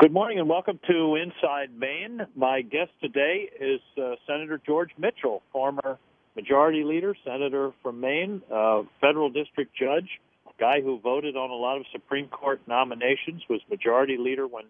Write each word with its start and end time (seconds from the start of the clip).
Good 0.00 0.12
morning 0.12 0.38
and 0.38 0.48
welcome 0.48 0.78
to 0.88 1.16
Inside 1.16 1.76
Maine. 1.76 2.20
My 2.36 2.62
guest 2.62 2.92
today 3.02 3.50
is 3.60 3.80
uh, 4.00 4.14
Senator 4.28 4.60
George 4.64 4.90
Mitchell, 4.96 5.42
former 5.52 5.98
Majority 6.36 6.84
Leader, 6.84 7.16
Senator 7.24 7.72
from 7.82 7.98
Maine, 7.98 8.40
uh, 8.48 8.82
federal 9.00 9.28
district 9.28 9.74
judge, 9.74 10.08
guy 10.60 10.80
who 10.82 11.00
voted 11.00 11.36
on 11.36 11.50
a 11.50 11.54
lot 11.54 11.78
of 11.78 11.86
Supreme 11.90 12.28
Court 12.28 12.60
nominations, 12.68 13.42
was 13.50 13.60
Majority 13.68 14.16
Leader 14.16 14.46
when 14.46 14.66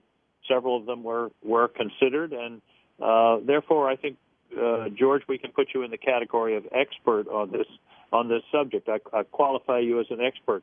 several 0.50 0.78
of 0.78 0.86
them 0.86 1.04
were 1.04 1.28
were 1.44 1.68
considered, 1.68 2.32
and 2.32 2.62
uh, 2.98 3.36
therefore 3.46 3.86
I 3.86 3.96
think 3.96 4.16
uh, 4.58 4.88
George, 4.98 5.24
we 5.28 5.36
can 5.36 5.52
put 5.52 5.68
you 5.74 5.82
in 5.82 5.90
the 5.90 5.98
category 5.98 6.56
of 6.56 6.64
expert 6.72 7.28
on 7.28 7.52
this 7.52 7.66
on 8.14 8.30
this 8.30 8.42
subject. 8.50 8.88
I, 8.88 8.98
I 9.14 9.24
qualify 9.24 9.80
you 9.80 10.00
as 10.00 10.06
an 10.08 10.22
expert. 10.22 10.62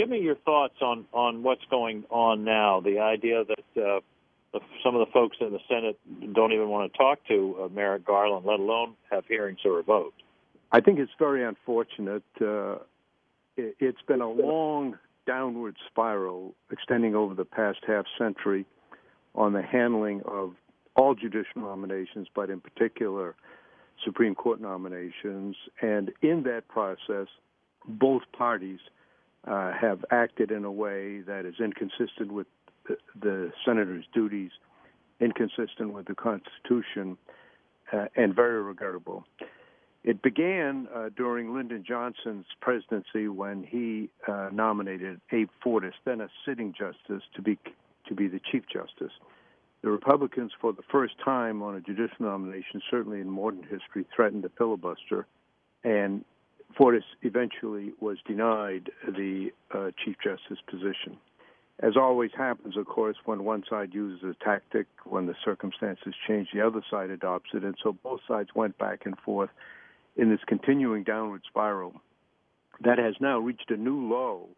Give 0.00 0.08
me 0.08 0.20
your 0.20 0.36
thoughts 0.36 0.76
on 0.80 1.04
on 1.12 1.42
what's 1.42 1.60
going 1.70 2.04
on 2.08 2.42
now. 2.42 2.80
The 2.80 3.00
idea 3.00 3.44
that 3.44 3.82
uh, 3.82 4.58
some 4.82 4.96
of 4.96 5.06
the 5.06 5.12
folks 5.12 5.36
in 5.42 5.52
the 5.52 5.58
Senate 5.68 6.00
don't 6.32 6.54
even 6.54 6.70
want 6.70 6.90
to 6.90 6.98
talk 6.98 7.18
to 7.28 7.56
uh, 7.64 7.68
Merrick 7.68 8.06
Garland, 8.06 8.46
let 8.46 8.60
alone 8.60 8.94
have 9.10 9.26
hearings 9.26 9.58
or 9.62 9.78
a 9.78 9.82
vote. 9.82 10.14
I 10.72 10.80
think 10.80 11.00
it's 11.00 11.12
very 11.18 11.44
unfortunate. 11.44 12.22
Uh, 12.40 12.76
it, 13.58 13.76
it's 13.78 14.00
been 14.08 14.22
a 14.22 14.30
long 14.30 14.98
downward 15.26 15.76
spiral 15.90 16.54
extending 16.70 17.14
over 17.14 17.34
the 17.34 17.44
past 17.44 17.80
half 17.86 18.06
century 18.16 18.64
on 19.34 19.52
the 19.52 19.60
handling 19.60 20.22
of 20.24 20.54
all 20.96 21.14
judicial 21.14 21.60
nominations, 21.60 22.26
but 22.34 22.48
in 22.48 22.62
particular 22.62 23.34
Supreme 24.02 24.34
Court 24.34 24.62
nominations. 24.62 25.56
And 25.82 26.10
in 26.22 26.44
that 26.44 26.68
process, 26.68 27.26
both 27.86 28.22
parties 28.32 28.80
uh, 29.46 29.72
have 29.72 30.04
acted 30.10 30.50
in 30.50 30.64
a 30.64 30.72
way 30.72 31.20
that 31.20 31.44
is 31.46 31.54
inconsistent 31.60 32.32
with 32.32 32.46
the, 32.86 32.96
the 33.20 33.52
senator's 33.64 34.04
duties, 34.12 34.50
inconsistent 35.20 35.92
with 35.92 36.06
the 36.06 36.14
Constitution, 36.14 37.16
uh, 37.92 38.06
and 38.16 38.34
very 38.34 38.62
regrettable. 38.62 39.24
It 40.02 40.22
began 40.22 40.88
uh, 40.94 41.10
during 41.14 41.54
Lyndon 41.54 41.84
Johnson's 41.86 42.46
presidency 42.60 43.28
when 43.28 43.62
he 43.62 44.08
uh, 44.26 44.48
nominated 44.50 45.20
Abe 45.30 45.50
Fortas, 45.64 45.92
then 46.04 46.22
a 46.22 46.28
sitting 46.46 46.72
justice, 46.72 47.22
to 47.34 47.42
be 47.42 47.58
to 48.06 48.14
be 48.14 48.26
the 48.26 48.40
chief 48.50 48.62
justice. 48.72 49.12
The 49.82 49.90
Republicans, 49.90 50.52
for 50.60 50.72
the 50.72 50.82
first 50.90 51.14
time 51.22 51.62
on 51.62 51.74
a 51.74 51.80
judicial 51.80 52.16
nomination, 52.26 52.82
certainly 52.90 53.20
in 53.20 53.28
modern 53.28 53.62
history, 53.62 54.06
threatened 54.14 54.42
to 54.42 54.50
filibuster, 54.56 55.26
and 55.84 56.24
Fortas 56.78 57.02
eventually 57.22 57.92
was 58.00 58.18
denied 58.26 58.90
the 59.06 59.50
uh, 59.74 59.90
Chief 60.04 60.16
Justice 60.22 60.58
position. 60.68 61.18
As 61.82 61.96
always 61.96 62.30
happens, 62.36 62.76
of 62.76 62.86
course, 62.86 63.16
when 63.24 63.44
one 63.44 63.64
side 63.68 63.94
uses 63.94 64.22
a 64.22 64.44
tactic, 64.44 64.86
when 65.04 65.26
the 65.26 65.34
circumstances 65.44 66.14
change, 66.28 66.48
the 66.52 66.60
other 66.60 66.82
side 66.90 67.10
adopts 67.10 67.50
it. 67.54 67.64
And 67.64 67.74
so 67.82 67.92
both 67.92 68.20
sides 68.28 68.50
went 68.54 68.76
back 68.78 69.06
and 69.06 69.18
forth 69.18 69.50
in 70.16 70.28
this 70.28 70.40
continuing 70.46 71.04
downward 71.04 71.42
spiral 71.48 71.94
that 72.84 72.98
has 72.98 73.14
now 73.20 73.38
reached 73.38 73.70
a 73.70 73.76
new 73.76 74.08
low 74.08 74.48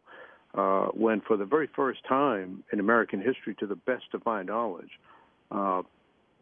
uh, 0.54 0.86
when, 0.92 1.20
for 1.20 1.36
the 1.36 1.44
very 1.44 1.68
first 1.74 2.00
time 2.08 2.62
in 2.72 2.80
American 2.80 3.20
history, 3.20 3.54
to 3.60 3.66
the 3.66 3.76
best 3.76 4.04
of 4.14 4.24
my 4.26 4.42
knowledge, 4.42 4.90
uh, 5.50 5.82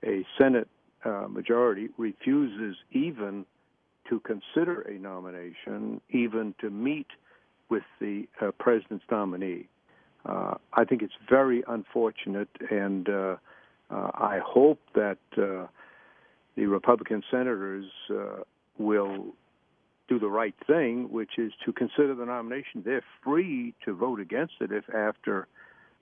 a 0.04 0.26
Senate 0.38 0.68
uh, 1.04 1.26
majority 1.28 1.88
refuses 1.96 2.76
even 2.92 3.44
to 4.10 4.20
consider 4.20 4.82
a 4.82 4.98
nomination, 4.98 6.00
even 6.10 6.54
to 6.60 6.68
meet 6.68 7.06
with 7.70 7.84
the 8.00 8.28
uh, 8.42 8.50
president's 8.58 9.04
nominee. 9.10 9.68
Uh, 10.26 10.54
I 10.74 10.84
think 10.84 11.00
it's 11.02 11.14
very 11.28 11.62
unfortunate, 11.66 12.50
and 12.70 13.08
uh, 13.08 13.36
uh 13.90 14.10
I 14.14 14.40
hope 14.44 14.80
that 14.94 15.18
uh, 15.38 15.66
the 16.56 16.66
Republican 16.66 17.22
senators 17.30 17.86
uh, 18.10 18.42
will 18.76 19.34
do 20.08 20.18
the 20.18 20.28
right 20.28 20.54
thing, 20.66 21.10
which 21.10 21.38
is 21.38 21.52
to 21.64 21.72
consider 21.72 22.14
the 22.14 22.26
nomination. 22.26 22.82
They're 22.84 23.04
free 23.24 23.74
to 23.84 23.94
vote 23.94 24.20
against 24.20 24.54
it 24.60 24.72
if, 24.72 24.84
after 24.92 25.46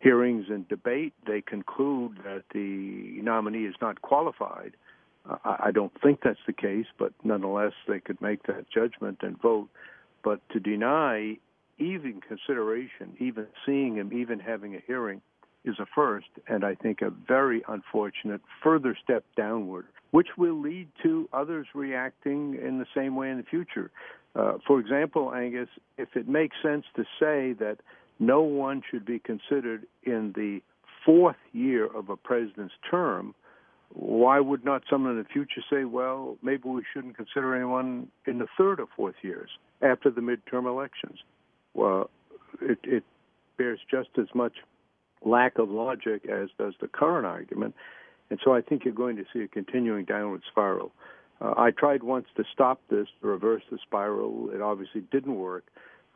hearings 0.00 0.46
and 0.48 0.66
debate, 0.68 1.12
they 1.26 1.40
conclude 1.40 2.18
that 2.24 2.44
the 2.54 3.20
nominee 3.22 3.66
is 3.66 3.74
not 3.80 4.00
qualified. 4.00 4.72
I 5.44 5.70
don't 5.72 5.92
think 6.02 6.20
that's 6.22 6.38
the 6.46 6.52
case, 6.52 6.86
but 6.98 7.12
nonetheless, 7.22 7.72
they 7.86 8.00
could 8.00 8.20
make 8.20 8.44
that 8.44 8.66
judgment 8.72 9.18
and 9.22 9.40
vote. 9.40 9.68
But 10.24 10.40
to 10.50 10.60
deny 10.60 11.36
even 11.78 12.20
consideration, 12.26 13.14
even 13.18 13.46
seeing 13.66 13.96
him, 13.96 14.12
even 14.12 14.40
having 14.40 14.74
a 14.74 14.80
hearing, 14.86 15.20
is 15.64 15.76
a 15.78 15.86
first, 15.94 16.28
and 16.46 16.64
I 16.64 16.74
think 16.74 17.02
a 17.02 17.10
very 17.10 17.62
unfortunate 17.68 18.40
further 18.62 18.96
step 19.02 19.24
downward, 19.36 19.86
which 20.12 20.28
will 20.36 20.58
lead 20.58 20.88
to 21.02 21.28
others 21.32 21.66
reacting 21.74 22.54
in 22.54 22.78
the 22.78 22.86
same 22.94 23.16
way 23.16 23.30
in 23.30 23.36
the 23.36 23.42
future. 23.42 23.90
Uh, 24.34 24.54
for 24.66 24.80
example, 24.80 25.34
Angus, 25.34 25.68
if 25.96 26.16
it 26.16 26.28
makes 26.28 26.56
sense 26.62 26.84
to 26.96 27.02
say 27.20 27.52
that 27.54 27.78
no 28.18 28.42
one 28.42 28.82
should 28.88 29.04
be 29.04 29.18
considered 29.18 29.86
in 30.04 30.32
the 30.34 30.60
fourth 31.04 31.36
year 31.52 31.86
of 31.86 32.08
a 32.08 32.16
president's 32.16 32.74
term, 32.90 33.34
why 33.98 34.38
would 34.38 34.64
not 34.64 34.82
someone 34.88 35.12
in 35.12 35.18
the 35.18 35.24
future 35.24 35.60
say, 35.68 35.84
well, 35.84 36.36
maybe 36.40 36.68
we 36.68 36.82
shouldn't 36.94 37.16
consider 37.16 37.56
anyone 37.56 38.06
in 38.26 38.38
the 38.38 38.46
third 38.56 38.78
or 38.78 38.86
fourth 38.94 39.16
years 39.22 39.50
after 39.82 40.08
the 40.08 40.20
midterm 40.20 40.66
elections? 40.66 41.18
Well, 41.74 42.08
it, 42.62 42.78
it 42.84 43.02
bears 43.56 43.80
just 43.90 44.10
as 44.16 44.28
much 44.34 44.52
lack 45.24 45.58
of 45.58 45.68
logic 45.68 46.26
as 46.26 46.48
does 46.58 46.74
the 46.80 46.86
current 46.86 47.26
argument. 47.26 47.74
And 48.30 48.38
so 48.44 48.54
I 48.54 48.60
think 48.60 48.84
you're 48.84 48.94
going 48.94 49.16
to 49.16 49.24
see 49.32 49.40
a 49.40 49.48
continuing 49.48 50.04
downward 50.04 50.42
spiral. 50.48 50.92
Uh, 51.40 51.54
I 51.56 51.72
tried 51.72 52.04
once 52.04 52.26
to 52.36 52.44
stop 52.52 52.80
this, 52.88 53.08
to 53.20 53.26
reverse 53.26 53.62
the 53.68 53.78
spiral. 53.82 54.50
It 54.54 54.62
obviously 54.62 55.02
didn't 55.10 55.34
work. 55.34 55.64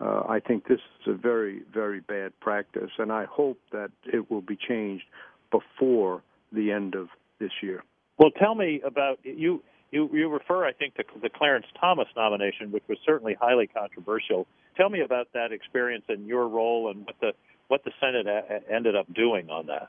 Uh, 0.00 0.22
I 0.28 0.38
think 0.38 0.69
this 0.69 0.81
is 1.00 1.15
a 1.15 1.16
very, 1.16 1.62
very 1.75 1.98
bad 1.98 2.32
practice, 2.38 2.91
and 2.98 3.10
I 3.10 3.25
hope 3.25 3.59
that 3.72 3.91
it 4.04 4.31
will 4.31 4.41
be 4.41 4.56
changed 4.56 5.04
before 5.50 6.22
the 6.53 6.71
end 6.71 6.94
of 6.94 7.09
this 7.38 7.50
year. 7.62 7.82
Well, 8.19 8.31
tell 8.31 8.54
me 8.54 8.81
about 8.84 9.19
you. 9.22 9.62
You, 9.91 10.09
you 10.10 10.31
refer, 10.31 10.65
I 10.65 10.72
think, 10.72 10.94
to 10.97 11.04
the 11.20 11.28
Clarence 11.28 11.66
Thomas 11.78 12.09
nomination, 12.16 12.72
which 12.72 12.84
was 12.88 12.97
certainly 13.04 13.37
highly 13.38 13.66
controversial. 13.66 14.47
Tell 14.75 14.88
me 14.88 15.03
about 15.03 15.28
that 15.34 15.53
experience 15.53 16.04
and 16.09 16.26
your 16.26 16.48
role 16.48 16.91
and 16.91 17.04
what 17.04 17.16
the 17.21 17.32
what 17.69 17.84
the 17.84 17.91
Senate 18.00 18.26
a- 18.26 18.72
ended 18.72 18.97
up 18.97 19.12
doing 19.12 19.50
on 19.50 19.66
that. 19.66 19.88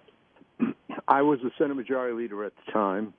I 1.08 1.22
was 1.22 1.40
the 1.42 1.52
Senate 1.58 1.76
Majority 1.76 2.16
Leader 2.16 2.44
at 2.44 2.53
the 2.66 2.72
time, 2.72 3.14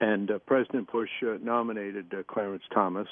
and 0.00 0.30
uh, 0.30 0.38
President 0.38 0.90
Bush 0.90 1.10
uh, 1.22 1.36
nominated 1.42 2.12
uh, 2.12 2.22
Clarence 2.26 2.64
Thomas. 2.72 3.08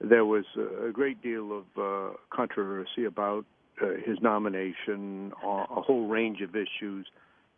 There 0.00 0.24
was 0.24 0.44
a 0.56 0.90
great 0.90 1.22
deal 1.22 1.58
of 1.58 1.64
uh, 1.80 2.16
controversy 2.30 3.04
about 3.06 3.44
uh, 3.80 3.90
his 4.04 4.18
nomination, 4.20 5.32
a 5.44 5.80
whole 5.80 6.08
range 6.08 6.40
of 6.40 6.56
issues 6.56 7.06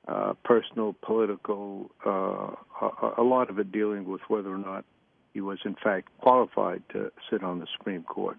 uh, 0.07 0.35
personal, 0.45 0.95
political, 1.03 1.91
uh, 2.05 2.51
a, 2.83 3.15
a 3.19 3.23
lot 3.23 3.51
of 3.51 3.59
it 3.59 3.73
dealing 3.73 4.05
with 4.05 4.21
whether 4.29 4.53
or 4.53 4.59
not 4.59 4.85
he 5.33 5.41
was 5.41 5.59
in 5.65 5.75
fact 5.83 6.09
qualified 6.19 6.83
to 6.91 7.11
sit 7.31 7.43
on 7.43 7.59
the 7.59 7.67
Supreme 7.77 8.03
Court. 8.05 8.39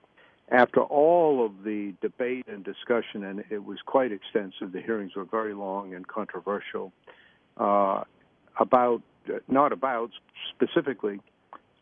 After 0.49 0.81
all 0.81 1.43
of 1.43 1.63
the 1.63 1.93
debate 2.01 2.45
and 2.47 2.63
discussion, 2.63 3.23
and 3.23 3.43
it 3.49 3.65
was 3.65 3.79
quite 3.85 4.11
extensive, 4.11 4.71
the 4.71 4.81
hearings 4.81 5.15
were 5.15 5.25
very 5.25 5.55
long 5.55 5.93
and 5.95 6.07
controversial. 6.07 6.93
Uh, 7.57 8.03
about, 8.59 9.01
not 9.47 9.71
about 9.71 10.11
specifically, 10.53 11.19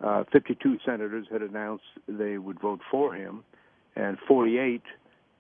uh, 0.02 0.24
52 0.32 0.80
senators 0.86 1.28
had 1.32 1.42
announced 1.42 1.84
they 2.08 2.38
would 2.38 2.60
vote 2.60 2.80
for 2.90 3.14
him, 3.14 3.44
and 3.96 4.18
48 4.28 4.82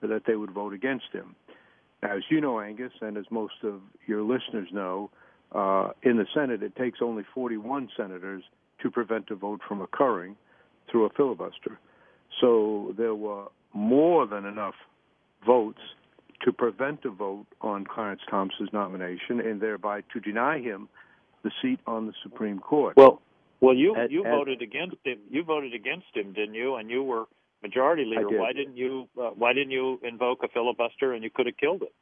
that 0.01 0.23
they 0.27 0.35
would 0.35 0.51
vote 0.51 0.73
against 0.73 1.11
him. 1.13 1.35
Now, 2.03 2.17
as 2.17 2.23
you 2.29 2.41
know, 2.41 2.59
Angus, 2.59 2.91
and 3.01 3.17
as 3.17 3.23
most 3.31 3.53
of 3.63 3.79
your 4.05 4.23
listeners 4.23 4.67
know, 4.73 5.09
uh, 5.53 5.91
in 6.01 6.17
the 6.17 6.25
Senate, 6.33 6.61
it 6.61 6.75
takes 6.75 6.99
only 7.01 7.23
41 7.33 7.89
senators 7.95 8.43
to 8.81 8.91
prevent 8.91 9.29
a 9.29 9.35
vote 9.35 9.61
from 9.65 9.81
occurring 9.81 10.35
through 10.91 11.05
a 11.05 11.09
filibuster. 11.11 11.79
So 12.41 12.93
there 12.97 13.15
were 13.15 13.45
more 13.73 14.27
than 14.27 14.45
enough 14.45 14.75
votes 15.45 15.79
to 16.43 16.51
prevent 16.51 17.05
a 17.05 17.09
vote 17.09 17.45
on 17.61 17.85
Clarence 17.85 18.21
Thomas's 18.29 18.69
nomination 18.73 19.39
and 19.39 19.61
thereby 19.61 20.01
to 20.11 20.19
deny 20.19 20.59
him 20.59 20.89
the 21.43 21.51
seat 21.61 21.79
on 21.87 22.07
the 22.07 22.13
Supreme 22.21 22.59
Court. 22.59 22.97
Well, 22.97 23.21
well, 23.61 23.75
you 23.75 23.95
at, 23.95 24.11
you 24.11 24.25
at, 24.25 24.31
voted 24.31 24.61
against 24.61 24.97
him. 25.05 25.19
You 25.29 25.43
voted 25.45 25.73
against 25.73 26.07
him, 26.13 26.33
didn't 26.33 26.55
you? 26.55 26.75
And 26.75 26.89
you 26.89 27.01
were 27.01 27.25
majority 27.63 28.05
leader. 28.05 28.29
Did. 28.29 28.39
Why 28.39 28.53
didn't 28.53 28.77
you 28.77 29.07
uh, 29.19 29.29
Why 29.29 29.53
didn't 29.53 29.71
you 29.71 29.99
invoke 30.03 30.43
a 30.43 30.47
filibuster 30.49 31.13
and 31.13 31.23
you 31.23 31.31
could 31.31 31.47
have 31.47 31.57
killed 31.57 31.81
it? 31.81 31.93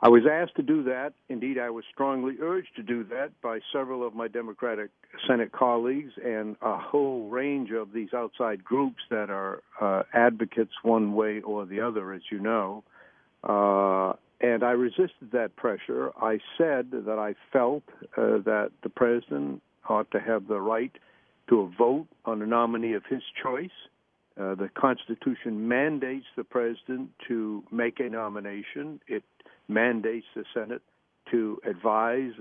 I 0.00 0.10
was 0.10 0.22
asked 0.30 0.56
to 0.56 0.62
do 0.62 0.82
that. 0.84 1.14
Indeed, 1.30 1.58
I 1.58 1.70
was 1.70 1.84
strongly 1.90 2.34
urged 2.40 2.76
to 2.76 2.82
do 2.82 3.02
that 3.04 3.30
by 3.40 3.60
several 3.72 4.06
of 4.06 4.14
my 4.14 4.28
Democratic 4.28 4.90
Senate 5.26 5.52
colleagues 5.52 6.12
and 6.22 6.56
a 6.60 6.76
whole 6.76 7.30
range 7.30 7.70
of 7.70 7.94
these 7.94 8.12
outside 8.12 8.62
groups 8.62 9.02
that 9.08 9.30
are 9.30 9.62
uh, 9.80 10.02
advocates 10.12 10.72
one 10.82 11.14
way 11.14 11.40
or 11.40 11.64
the 11.64 11.80
other, 11.80 12.12
as 12.12 12.20
you 12.30 12.38
know. 12.38 12.84
Uh, 13.42 14.12
and 14.40 14.62
I 14.62 14.72
resisted 14.72 15.30
that 15.32 15.56
pressure. 15.56 16.12
I 16.20 16.40
said 16.58 16.90
that 16.90 17.18
I 17.18 17.34
felt 17.50 17.84
uh, 18.18 18.38
that 18.44 18.72
the 18.82 18.90
president 18.90 19.62
ought 19.88 20.10
to 20.10 20.20
have 20.20 20.46
the 20.46 20.60
right 20.60 20.92
to 21.48 21.60
a 21.60 21.68
vote 21.68 22.06
on 22.26 22.42
a 22.42 22.46
nominee 22.46 22.92
of 22.92 23.04
his 23.08 23.22
choice. 23.42 23.70
Uh, 24.38 24.54
the 24.54 24.68
Constitution 24.74 25.66
mandates 25.66 26.26
the 26.36 26.44
president 26.44 27.10
to 27.28 27.64
make 27.70 28.00
a 28.00 28.08
nomination. 28.08 29.00
It 29.06 29.24
mandates 29.68 30.26
the 30.34 30.44
Senate 30.52 30.82
to 31.30 31.58
advise 31.68 32.32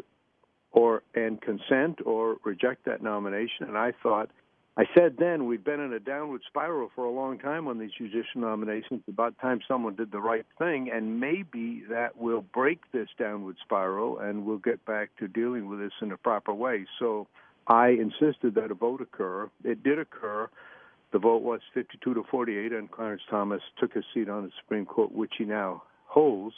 or 0.72 1.04
and 1.16 1.42
consent 1.42 2.00
or 2.06 2.36
reject 2.44 2.86
that 2.86 3.02
nomination. 3.02 3.68
And 3.68 3.78
I 3.78 3.94
thought 4.04 4.30
I 4.78 4.84
said 4.94 5.16
then 5.18 5.46
we'd 5.46 5.64
been 5.64 5.80
in 5.80 5.94
a 5.94 6.02
downward 6.02 6.42
spiral 6.48 6.92
for 6.94 7.06
a 7.06 7.12
long 7.12 7.40
time 7.40 7.68
on 7.70 7.80
these 7.80 7.92
judicial 7.98 8.42
nominations. 8.42 9.02
About 9.08 9.40
time 9.40 9.62
someone 9.66 9.96
did 9.96 10.12
the 10.12 10.20
right 10.20 10.46
thing, 10.60 10.90
and 10.94 11.18
maybe 11.18 11.84
that 11.90 12.18
will 12.18 12.42
break 12.42 12.80
this 12.92 13.08
downward 13.18 13.56
spiral, 13.64 14.20
and 14.20 14.46
we'll 14.46 14.58
get 14.58 14.84
back 14.86 15.12
to 15.20 15.30
dealing 15.30 15.70
with 15.70 15.80
this 15.80 15.94
in 16.02 16.12
a 16.12 16.18
proper 16.18 16.54
way. 16.54 16.86
So 17.00 17.28
I 17.68 17.90
insisted 17.90 18.56
that 18.56 18.70
a 18.70 18.76
vote 18.76 19.00
occur. 19.00 19.50
It 19.64 19.82
did 19.82 19.98
occur. 19.98 20.50
The 21.16 21.20
vote 21.20 21.44
was 21.44 21.62
52 21.74 22.14
to 22.14 22.26
48, 22.30 22.74
and 22.74 22.92
Clarence 22.92 23.22
Thomas 23.30 23.62
took 23.80 23.94
his 23.94 24.04
seat 24.14 24.28
on 24.28 24.44
the 24.44 24.52
Supreme 24.60 24.86
Court, 24.86 25.14
which 25.14 25.36
he 25.38 25.46
now 25.46 25.84
holds. 26.08 26.56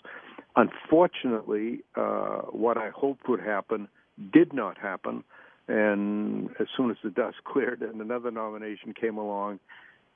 Unfortunately, 0.55 1.81
uh, 1.95 2.39
what 2.49 2.75
I 2.75 2.89
hoped 2.89 3.29
would 3.29 3.39
happen 3.39 3.87
did 4.33 4.53
not 4.53 4.79
happen. 4.79 5.23
And 5.67 6.49
as 6.59 6.65
soon 6.75 6.89
as 6.89 6.97
the 7.03 7.11
dust 7.11 7.37
cleared 7.43 7.83
and 7.83 8.01
another 8.01 8.31
nomination 8.31 8.95
came 8.99 9.19
along, 9.19 9.59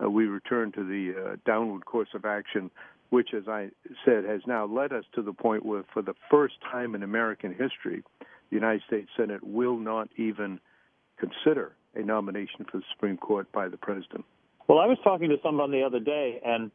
uh, 0.04 0.10
we 0.10 0.26
returned 0.26 0.74
to 0.74 0.84
the 0.84 1.14
uh, 1.14 1.36
downward 1.46 1.86
course 1.86 2.10
of 2.16 2.26
action, 2.26 2.72
which, 3.12 3.36
as 3.36 3.48
I 3.48 3.70
said, 4.04 4.24
has 4.26 4.42
now 4.48 4.66
led 4.66 4.92
us 4.92 5.06
to 5.14 5.22
the 5.22 5.34
point 5.34 5.68
where, 5.68 5.84
for 5.94 6.02
the 6.02 6.16
first 6.32 6.56
time 6.62 6.96
in 6.96 7.04
American 7.04 7.52
history, 7.52 8.02
the 8.50 8.56
United 8.56 8.82
States 8.88 9.12
Senate 9.16 9.44
will 9.44 9.78
not 9.78 10.10
even 10.18 10.60
consider 11.20 11.74
a 11.96 12.02
nomination 12.02 12.66
for 12.72 12.78
the 12.78 12.84
Supreme 12.94 13.18
Court 13.18 13.52
by 13.52 13.68
the 13.68 13.78
president. 13.78 14.26
Well, 14.68 14.80
I 14.80 14.86
was 14.86 14.98
talking 15.04 15.30
to 15.30 15.38
someone 15.44 15.72
the 15.72 15.84
other 15.84 16.00
day, 16.00 16.40
and 16.46 16.72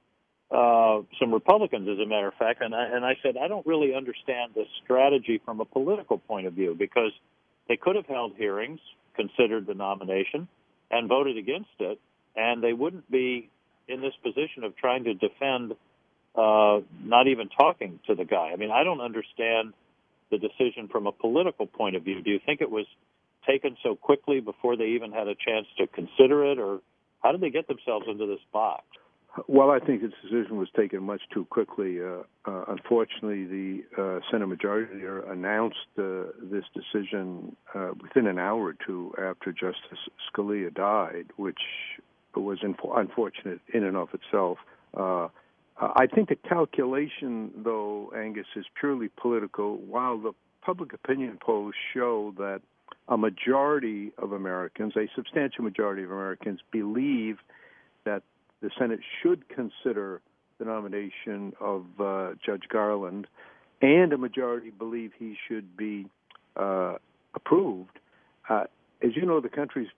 uh, 0.50 1.02
some 1.18 1.32
Republicans, 1.32 1.88
as 1.88 1.98
a 1.98 2.06
matter 2.06 2.28
of 2.28 2.34
fact, 2.34 2.62
and 2.62 2.74
I, 2.74 2.84
and 2.86 3.04
I 3.04 3.14
said 3.22 3.36
I 3.36 3.48
don't 3.48 3.66
really 3.66 3.94
understand 3.94 4.52
the 4.54 4.64
strategy 4.84 5.40
from 5.44 5.60
a 5.60 5.64
political 5.64 6.18
point 6.18 6.46
of 6.46 6.52
view 6.52 6.76
because 6.78 7.12
they 7.68 7.76
could 7.76 7.96
have 7.96 8.06
held 8.06 8.34
hearings, 8.36 8.80
considered 9.16 9.66
the 9.66 9.74
nomination, 9.74 10.46
and 10.90 11.08
voted 11.08 11.36
against 11.36 11.70
it, 11.80 11.98
and 12.36 12.62
they 12.62 12.72
wouldn't 12.72 13.10
be 13.10 13.48
in 13.88 14.00
this 14.00 14.14
position 14.22 14.62
of 14.62 14.76
trying 14.76 15.04
to 15.04 15.14
defend 15.14 15.72
uh, 16.36 16.80
not 17.02 17.26
even 17.28 17.48
talking 17.48 17.98
to 18.06 18.14
the 18.14 18.24
guy. 18.24 18.50
I 18.52 18.56
mean, 18.56 18.70
I 18.70 18.84
don't 18.84 19.00
understand 19.00 19.72
the 20.30 20.38
decision 20.38 20.88
from 20.88 21.06
a 21.06 21.12
political 21.12 21.66
point 21.66 21.96
of 21.96 22.02
view. 22.02 22.22
Do 22.22 22.30
you 22.30 22.40
think 22.44 22.60
it 22.60 22.70
was 22.70 22.86
taken 23.46 23.76
so 23.82 23.94
quickly 23.94 24.40
before 24.40 24.76
they 24.76 24.86
even 24.86 25.12
had 25.12 25.28
a 25.28 25.34
chance 25.34 25.66
to 25.78 25.86
consider 25.86 26.44
it, 26.50 26.58
or 26.58 26.80
how 27.22 27.32
did 27.32 27.40
they 27.40 27.50
get 27.50 27.68
themselves 27.68 28.06
into 28.08 28.26
this 28.26 28.40
box? 28.52 28.84
Well, 29.48 29.70
I 29.70 29.80
think 29.80 30.00
the 30.00 30.08
decision 30.22 30.56
was 30.56 30.68
taken 30.74 31.02
much 31.02 31.20
too 31.32 31.44
quickly. 31.46 32.00
Uh, 32.00 32.22
uh, 32.46 32.64
unfortunately, 32.68 33.44
the 33.44 33.82
uh, 33.98 34.20
Senate 34.30 34.46
Majority 34.46 34.94
Leader 34.94 35.30
announced 35.30 35.76
uh, 35.98 36.32
this 36.40 36.64
decision 36.74 37.54
uh, 37.74 37.90
within 38.00 38.26
an 38.26 38.38
hour 38.38 38.64
or 38.64 38.76
two 38.86 39.12
after 39.18 39.52
Justice 39.52 39.98
Scalia 40.32 40.72
died, 40.72 41.26
which 41.36 41.60
was 42.34 42.58
inf- 42.62 42.78
unfortunate 42.94 43.60
in 43.72 43.84
and 43.84 43.96
of 43.96 44.08
itself. 44.14 44.58
Uh, 44.94 45.28
I 45.78 46.06
think 46.06 46.30
the 46.30 46.36
calculation, 46.36 47.50
though, 47.56 48.10
Angus, 48.16 48.46
is 48.56 48.64
purely 48.80 49.08
political. 49.08 49.76
While 49.76 50.18
the 50.18 50.32
public 50.62 50.94
opinion 50.94 51.38
polls 51.40 51.74
show 51.92 52.32
that 52.38 52.62
a 53.08 53.16
majority 53.16 54.12
of 54.18 54.32
Americans, 54.32 54.94
a 54.96 55.08
substantial 55.14 55.64
majority 55.64 56.02
of 56.02 56.10
Americans, 56.10 56.60
believe 56.72 57.38
that 58.04 58.22
the 58.62 58.70
Senate 58.78 59.00
should 59.22 59.48
consider 59.48 60.20
the 60.58 60.64
nomination 60.64 61.52
of 61.60 61.84
uh, 62.00 62.30
Judge 62.44 62.64
Garland, 62.68 63.26
and 63.82 64.12
a 64.12 64.18
majority 64.18 64.70
believe 64.70 65.12
he 65.18 65.36
should 65.46 65.76
be 65.76 66.06
uh, 66.56 66.94
approved. 67.34 67.98
Uh, 68.48 68.64
as 69.02 69.10
you 69.14 69.26
know, 69.26 69.40
the 69.40 69.48
country's 69.48 69.88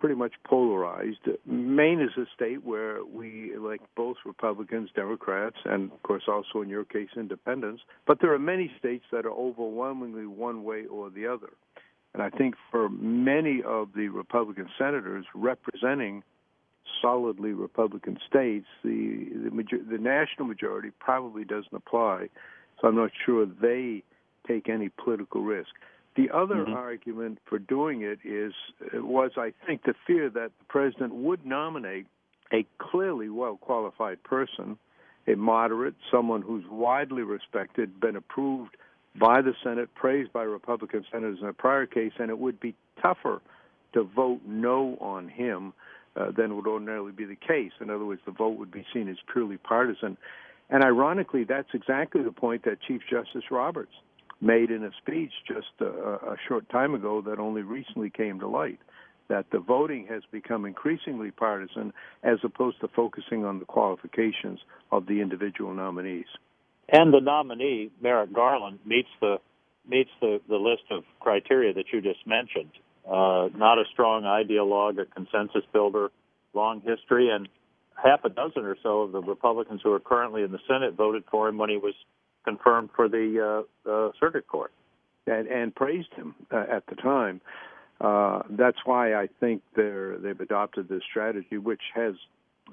pretty 0.00 0.14
much 0.14 0.32
polarized. 0.44 1.18
Maine 1.46 2.00
is 2.00 2.10
a 2.16 2.24
state 2.34 2.64
where 2.64 3.04
we 3.04 3.52
elect 3.54 3.84
both 3.94 4.16
Republicans, 4.24 4.88
Democrats, 4.96 5.56
and 5.66 5.92
of 5.92 6.02
course 6.02 6.22
also 6.26 6.62
in 6.62 6.68
your 6.68 6.84
case 6.84 7.10
independents. 7.16 7.82
But 8.06 8.20
there 8.20 8.32
are 8.32 8.38
many 8.38 8.72
states 8.78 9.04
that 9.12 9.26
are 9.26 9.30
overwhelmingly 9.30 10.26
one 10.26 10.64
way 10.64 10.86
or 10.86 11.10
the 11.10 11.26
other. 11.26 11.50
And 12.14 12.22
I 12.22 12.30
think 12.30 12.54
for 12.70 12.88
many 12.88 13.62
of 13.62 13.90
the 13.94 14.08
Republican 14.08 14.68
senators 14.78 15.26
representing 15.34 16.22
solidly 17.00 17.52
Republican 17.52 18.18
states, 18.28 18.66
the 18.82 19.28
the, 19.44 19.50
major- 19.50 19.82
the 19.82 19.98
national 19.98 20.46
majority 20.46 20.90
probably 20.98 21.44
doesn't 21.44 21.74
apply. 21.74 22.28
So 22.80 22.88
I'm 22.88 22.96
not 22.96 23.10
sure 23.24 23.46
they 23.46 24.02
take 24.48 24.68
any 24.68 24.88
political 24.88 25.42
risk. 25.42 25.70
The 26.16 26.30
other 26.30 26.56
mm-hmm. 26.56 26.72
argument 26.72 27.38
for 27.48 27.58
doing 27.58 28.02
it 28.02 28.18
is 28.24 28.52
was 28.94 29.32
I 29.36 29.52
think 29.66 29.84
the 29.84 29.94
fear 30.06 30.28
that 30.30 30.50
the 30.58 30.64
president 30.68 31.14
would 31.14 31.46
nominate 31.46 32.06
a 32.52 32.66
clearly 32.78 33.28
well 33.28 33.56
qualified 33.56 34.22
person, 34.24 34.76
a 35.28 35.36
moderate, 35.36 35.94
someone 36.10 36.42
who's 36.42 36.64
widely 36.68 37.22
respected, 37.22 38.00
been 38.00 38.16
approved 38.16 38.76
by 39.18 39.42
the 39.42 39.54
Senate, 39.62 39.94
praised 39.94 40.32
by 40.32 40.42
Republican 40.42 41.04
senators 41.10 41.38
in 41.40 41.48
a 41.48 41.52
prior 41.52 41.86
case, 41.86 42.12
and 42.18 42.30
it 42.30 42.38
would 42.38 42.60
be 42.60 42.74
tougher 43.02 43.40
to 43.92 44.04
vote 44.04 44.40
no 44.46 44.96
on 45.00 45.28
him 45.28 45.72
uh, 46.16 46.30
than 46.30 46.54
would 46.56 46.66
ordinarily 46.66 47.12
be 47.12 47.24
the 47.24 47.36
case. 47.36 47.72
In 47.80 47.90
other 47.90 48.04
words, 48.04 48.20
the 48.24 48.32
vote 48.32 48.58
would 48.58 48.70
be 48.70 48.84
seen 48.92 49.08
as 49.08 49.16
purely 49.32 49.56
partisan. 49.56 50.16
And 50.68 50.84
ironically, 50.84 51.44
that's 51.44 51.68
exactly 51.74 52.22
the 52.22 52.32
point 52.32 52.64
that 52.64 52.78
Chief 52.86 53.00
Justice 53.10 53.50
Roberts 53.50 53.92
made 54.40 54.70
in 54.70 54.84
a 54.84 54.90
speech 55.02 55.32
just 55.46 55.68
a, 55.80 55.84
a 55.86 56.36
short 56.48 56.68
time 56.70 56.94
ago 56.94 57.20
that 57.22 57.38
only 57.38 57.62
recently 57.62 58.10
came 58.10 58.38
to 58.40 58.48
light 58.48 58.78
that 59.28 59.46
the 59.52 59.60
voting 59.60 60.06
has 60.08 60.22
become 60.32 60.66
increasingly 60.66 61.30
partisan 61.30 61.92
as 62.24 62.38
opposed 62.42 62.80
to 62.80 62.88
focusing 62.88 63.44
on 63.44 63.60
the 63.60 63.64
qualifications 63.64 64.58
of 64.90 65.06
the 65.06 65.20
individual 65.20 65.72
nominees. 65.72 66.26
And 66.92 67.12
the 67.12 67.20
nominee, 67.20 67.90
Merrick 68.02 68.32
Garland, 68.32 68.80
meets 68.84 69.08
the 69.20 69.36
meets 69.88 70.10
the, 70.20 70.40
the 70.48 70.56
list 70.56 70.82
of 70.90 71.04
criteria 71.20 71.72
that 71.72 71.86
you 71.92 72.00
just 72.00 72.26
mentioned 72.26 72.70
uh, 73.08 73.48
not 73.56 73.78
a 73.78 73.84
strong 73.92 74.22
ideologue, 74.22 75.00
a 75.00 75.06
consensus 75.06 75.64
builder, 75.72 76.10
long 76.54 76.80
history, 76.80 77.30
and 77.30 77.48
half 78.02 78.24
a 78.24 78.28
dozen 78.28 78.64
or 78.64 78.76
so 78.82 79.02
of 79.02 79.12
the 79.12 79.20
Republicans 79.20 79.80
who 79.82 79.92
are 79.92 80.00
currently 80.00 80.42
in 80.42 80.52
the 80.52 80.60
Senate 80.68 80.94
voted 80.94 81.24
for 81.30 81.48
him 81.48 81.58
when 81.58 81.70
he 81.70 81.76
was 81.76 81.94
confirmed 82.44 82.90
for 82.94 83.08
the 83.08 83.64
uh, 83.86 83.90
uh, 83.90 84.10
circuit 84.18 84.46
court. 84.46 84.72
And, 85.26 85.46
and 85.48 85.74
praised 85.74 86.12
him 86.14 86.34
uh, 86.50 86.64
at 86.70 86.86
the 86.86 86.96
time. 86.96 87.40
Uh, 88.00 88.42
that's 88.50 88.78
why 88.84 89.14
I 89.14 89.28
think 89.38 89.62
they're, 89.76 90.16
they've 90.18 90.40
adopted 90.40 90.88
this 90.88 91.02
strategy, 91.08 91.58
which 91.58 91.82
has 91.94 92.14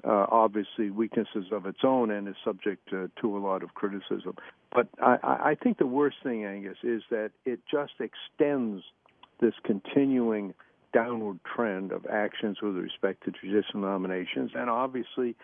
uh, 0.04 0.26
obviously 0.30 0.90
weaknesses 0.90 1.46
of 1.52 1.66
its 1.66 1.80
own 1.82 2.10
and 2.10 2.28
is 2.28 2.34
subject 2.44 2.88
to, 2.90 3.10
to 3.20 3.36
a 3.36 3.40
lot 3.40 3.62
of 3.62 3.74
criticism. 3.74 4.34
But 4.74 4.88
I, 5.00 5.16
I 5.22 5.56
think 5.62 5.78
the 5.78 5.86
worst 5.86 6.16
thing, 6.22 6.44
Angus, 6.44 6.78
is 6.82 7.02
that 7.10 7.30
it 7.44 7.60
just 7.70 7.92
extends 8.00 8.82
this 9.40 9.54
continuing 9.64 10.54
downward 10.92 11.38
trend 11.44 11.92
of 11.92 12.06
actions 12.06 12.58
with 12.62 12.76
respect 12.76 13.24
to 13.24 13.32
judicial 13.40 13.80
nominations. 13.80 14.52
And 14.54 14.70
obviously, 14.70 15.36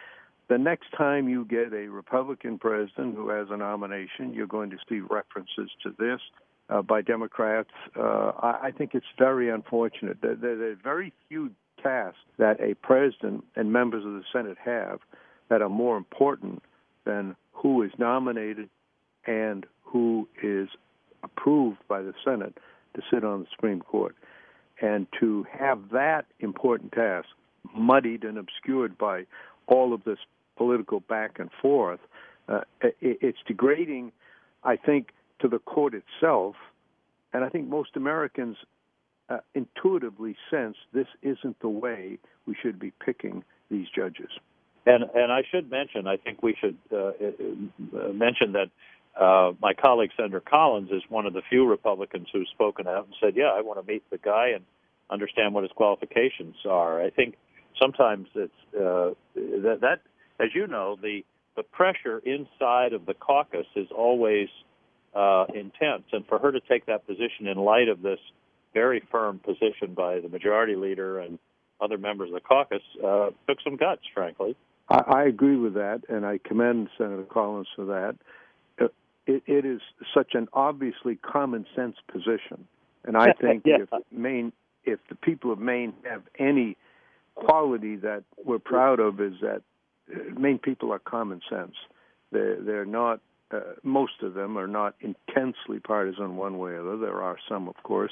the 0.48 0.58
next 0.58 0.86
time 0.96 1.28
you 1.28 1.44
get 1.44 1.72
a 1.72 1.88
Republican 1.88 2.58
president 2.58 3.14
who 3.14 3.28
has 3.30 3.48
a 3.50 3.56
nomination, 3.56 4.34
you're 4.34 4.46
going 4.46 4.70
to 4.70 4.78
see 4.88 5.00
references 5.00 5.70
to 5.82 5.94
this 5.98 6.20
uh, 6.68 6.82
by 6.82 7.02
Democrats. 7.02 7.70
Uh, 7.96 8.32
I, 8.38 8.58
I 8.64 8.70
think 8.76 8.94
it's 8.94 9.06
very 9.18 9.50
unfortunate. 9.50 10.18
There, 10.20 10.34
there 10.34 10.70
are 10.70 10.76
very 10.82 11.12
few 11.28 11.50
tasks 11.84 12.18
that 12.38 12.60
a 12.60 12.74
president 12.74 13.44
and 13.54 13.72
members 13.72 14.04
of 14.04 14.12
the 14.12 14.24
Senate 14.32 14.56
have 14.64 15.00
that 15.48 15.62
are 15.62 15.68
more 15.68 15.96
important 15.96 16.62
than 17.04 17.36
who 17.52 17.82
is 17.82 17.90
nominated 17.98 18.68
and 19.26 19.66
who 19.82 20.28
is 20.42 20.68
approved 21.22 21.78
by 21.88 22.02
the 22.02 22.14
Senate 22.24 22.58
to 22.94 23.02
sit 23.12 23.24
on 23.24 23.40
the 23.40 23.46
Supreme 23.54 23.80
Court. 23.80 24.14
And 24.80 25.06
to 25.20 25.46
have 25.52 25.78
that 25.92 26.26
important 26.40 26.92
task 26.92 27.28
muddied 27.76 28.24
and 28.24 28.38
obscured 28.38 28.98
by 28.98 29.24
all 29.66 29.94
of 29.94 30.04
this 30.04 30.18
political 30.56 31.00
back 31.00 31.38
and 31.38 31.50
forth, 31.62 32.00
uh, 32.48 32.60
it, 32.80 32.96
it's 33.00 33.38
degrading, 33.46 34.12
I 34.62 34.76
think, 34.76 35.10
to 35.40 35.48
the 35.48 35.58
court 35.58 35.94
itself. 35.94 36.56
And 37.32 37.44
I 37.44 37.48
think 37.48 37.68
most 37.68 37.90
Americans 37.96 38.56
uh, 39.28 39.38
intuitively 39.54 40.36
sense 40.50 40.76
this 40.92 41.06
isn't 41.22 41.58
the 41.60 41.68
way 41.68 42.18
we 42.46 42.54
should 42.60 42.78
be 42.78 42.92
picking 43.04 43.42
these 43.70 43.86
judges. 43.94 44.30
And 44.86 45.04
and 45.14 45.32
I 45.32 45.42
should 45.50 45.70
mention, 45.70 46.06
I 46.06 46.16
think 46.18 46.42
we 46.42 46.54
should 46.60 46.76
uh, 46.92 46.96
uh 46.96 48.12
mention 48.12 48.52
that 48.52 48.70
uh, 49.18 49.52
my 49.60 49.72
colleague 49.72 50.10
Senator 50.16 50.40
Collins 50.40 50.90
is 50.90 51.02
one 51.08 51.24
of 51.24 51.32
the 51.32 51.42
few 51.48 51.66
Republicans 51.66 52.28
who's 52.32 52.48
spoken 52.52 52.86
out 52.86 53.06
and 53.06 53.14
said, 53.20 53.34
"Yeah, 53.36 53.52
I 53.54 53.62
want 53.62 53.80
to 53.80 53.90
meet 53.90 54.02
the 54.10 54.18
guy 54.18 54.48
and 54.48 54.64
understand 55.08 55.54
what 55.54 55.62
his 55.62 55.72
qualifications 55.72 56.56
are." 56.68 57.00
I 57.00 57.10
think 57.10 57.36
sometimes 57.80 58.28
it's 58.34 58.52
uh, 58.74 59.14
that, 59.34 59.78
that, 59.80 60.00
as 60.38 60.48
you 60.54 60.66
know, 60.66 60.98
the 61.00 61.24
the 61.56 61.62
pressure 61.62 62.18
inside 62.18 62.92
of 62.92 63.06
the 63.06 63.14
caucus 63.14 63.66
is 63.76 63.88
always 63.96 64.48
uh, 65.14 65.46
intense, 65.54 66.04
and 66.12 66.26
for 66.26 66.38
her 66.38 66.52
to 66.52 66.60
take 66.60 66.86
that 66.86 67.06
position 67.06 67.46
in 67.46 67.56
light 67.56 67.88
of 67.88 68.02
this 68.02 68.18
very 68.74 69.02
firm 69.10 69.38
position 69.38 69.94
by 69.94 70.20
the 70.20 70.28
majority 70.28 70.76
leader 70.76 71.20
and 71.20 71.38
other 71.80 71.96
members 71.96 72.28
of 72.28 72.34
the 72.34 72.40
caucus 72.40 72.82
uh, 73.04 73.30
took 73.48 73.58
some 73.62 73.76
guts, 73.76 74.02
frankly. 74.12 74.56
I, 74.88 75.02
I 75.06 75.24
agree 75.24 75.56
with 75.56 75.74
that, 75.74 76.02
and 76.08 76.26
I 76.26 76.38
commend 76.44 76.88
Senator 76.98 77.24
Collins 77.24 77.68
for 77.74 77.86
that. 77.86 78.16
Uh, 78.80 78.88
it, 79.26 79.42
it 79.46 79.64
is 79.64 79.80
such 80.12 80.34
an 80.34 80.48
obviously 80.52 81.16
common 81.16 81.66
sense 81.74 81.96
position, 82.10 82.66
and 83.04 83.16
I 83.16 83.32
think 83.32 83.62
yeah. 83.64 83.76
if 83.80 83.88
Maine, 84.12 84.52
if 84.84 84.98
the 85.08 85.14
people 85.14 85.52
of 85.52 85.58
Maine 85.58 85.94
have 86.08 86.22
any 86.38 86.76
quality 87.34 87.96
that 87.96 88.24
we're 88.44 88.58
proud 88.58 89.00
of, 89.00 89.20
is 89.20 89.34
that 89.40 89.62
uh, 90.14 90.38
Maine 90.38 90.58
people 90.58 90.92
are 90.92 90.98
common 90.98 91.40
sense. 91.48 91.74
They're 92.32 92.60
they're 92.60 92.86
not. 92.86 93.20
Uh, 93.50 93.60
most 93.82 94.22
of 94.22 94.34
them 94.34 94.56
are 94.58 94.66
not 94.66 94.94
intensely 95.00 95.78
partisan 95.78 96.36
one 96.36 96.58
way 96.58 96.72
or 96.72 96.82
the 96.82 96.92
other. 96.92 96.98
There 96.98 97.22
are 97.22 97.36
some, 97.48 97.68
of 97.68 97.76
course, 97.82 98.10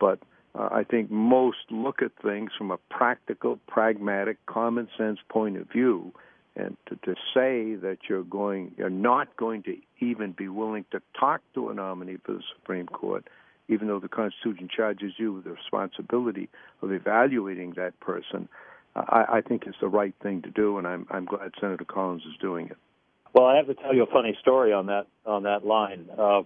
but 0.00 0.18
uh, 0.54 0.68
I 0.72 0.84
think 0.84 1.10
most 1.10 1.58
look 1.70 2.02
at 2.02 2.12
things 2.22 2.50
from 2.56 2.70
a 2.70 2.78
practical, 2.90 3.58
pragmatic, 3.68 4.44
common 4.46 4.88
sense 4.96 5.18
point 5.28 5.56
of 5.56 5.68
view. 5.68 6.12
And 6.56 6.76
to, 6.86 6.96
to 6.96 7.14
say 7.34 7.76
that 7.76 7.98
you're 8.08 8.24
going, 8.24 8.72
you're 8.76 8.90
not 8.90 9.36
going 9.36 9.62
to 9.64 9.76
even 10.00 10.32
be 10.32 10.48
willing 10.48 10.84
to 10.90 11.00
talk 11.18 11.40
to 11.54 11.68
a 11.68 11.74
nominee 11.74 12.16
for 12.24 12.32
the 12.32 12.42
Supreme 12.56 12.86
Court, 12.86 13.28
even 13.68 13.86
though 13.86 14.00
the 14.00 14.08
Constitution 14.08 14.68
charges 14.74 15.12
you 15.18 15.34
with 15.34 15.44
the 15.44 15.52
responsibility 15.52 16.48
of 16.82 16.90
evaluating 16.90 17.74
that 17.76 17.98
person, 18.00 18.48
uh, 18.96 19.04
I, 19.06 19.38
I 19.38 19.40
think 19.40 19.68
is 19.68 19.74
the 19.80 19.88
right 19.88 20.14
thing 20.20 20.42
to 20.42 20.50
do, 20.50 20.78
and 20.78 20.86
I'm, 20.86 21.06
I'm 21.10 21.26
glad 21.26 21.52
Senator 21.60 21.84
Collins 21.84 22.22
is 22.22 22.36
doing 22.40 22.66
it. 22.66 22.76
Well, 23.34 23.46
I 23.46 23.56
have 23.56 23.66
to 23.66 23.74
tell 23.74 23.94
you 23.94 24.02
a 24.02 24.06
funny 24.06 24.36
story 24.40 24.72
on 24.72 24.86
that 24.86 25.06
on 25.26 25.42
that 25.44 25.64
line. 25.64 26.06
Uh, 26.18 26.42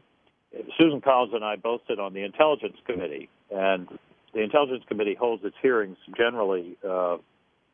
Susan 0.79 1.01
Collins 1.01 1.33
and 1.33 1.45
I 1.45 1.57
both 1.57 1.81
sit 1.89 1.99
on 1.99 2.13
the 2.13 2.23
Intelligence 2.25 2.77
Committee, 2.87 3.31
and 3.53 3.89
the 4.35 4.41
Intelligence 4.41 4.85
Committee 4.89 5.17
holds 5.19 5.45
its 5.45 5.57
hearings 5.61 5.99
generally 6.17 6.77
uh, 6.89 7.19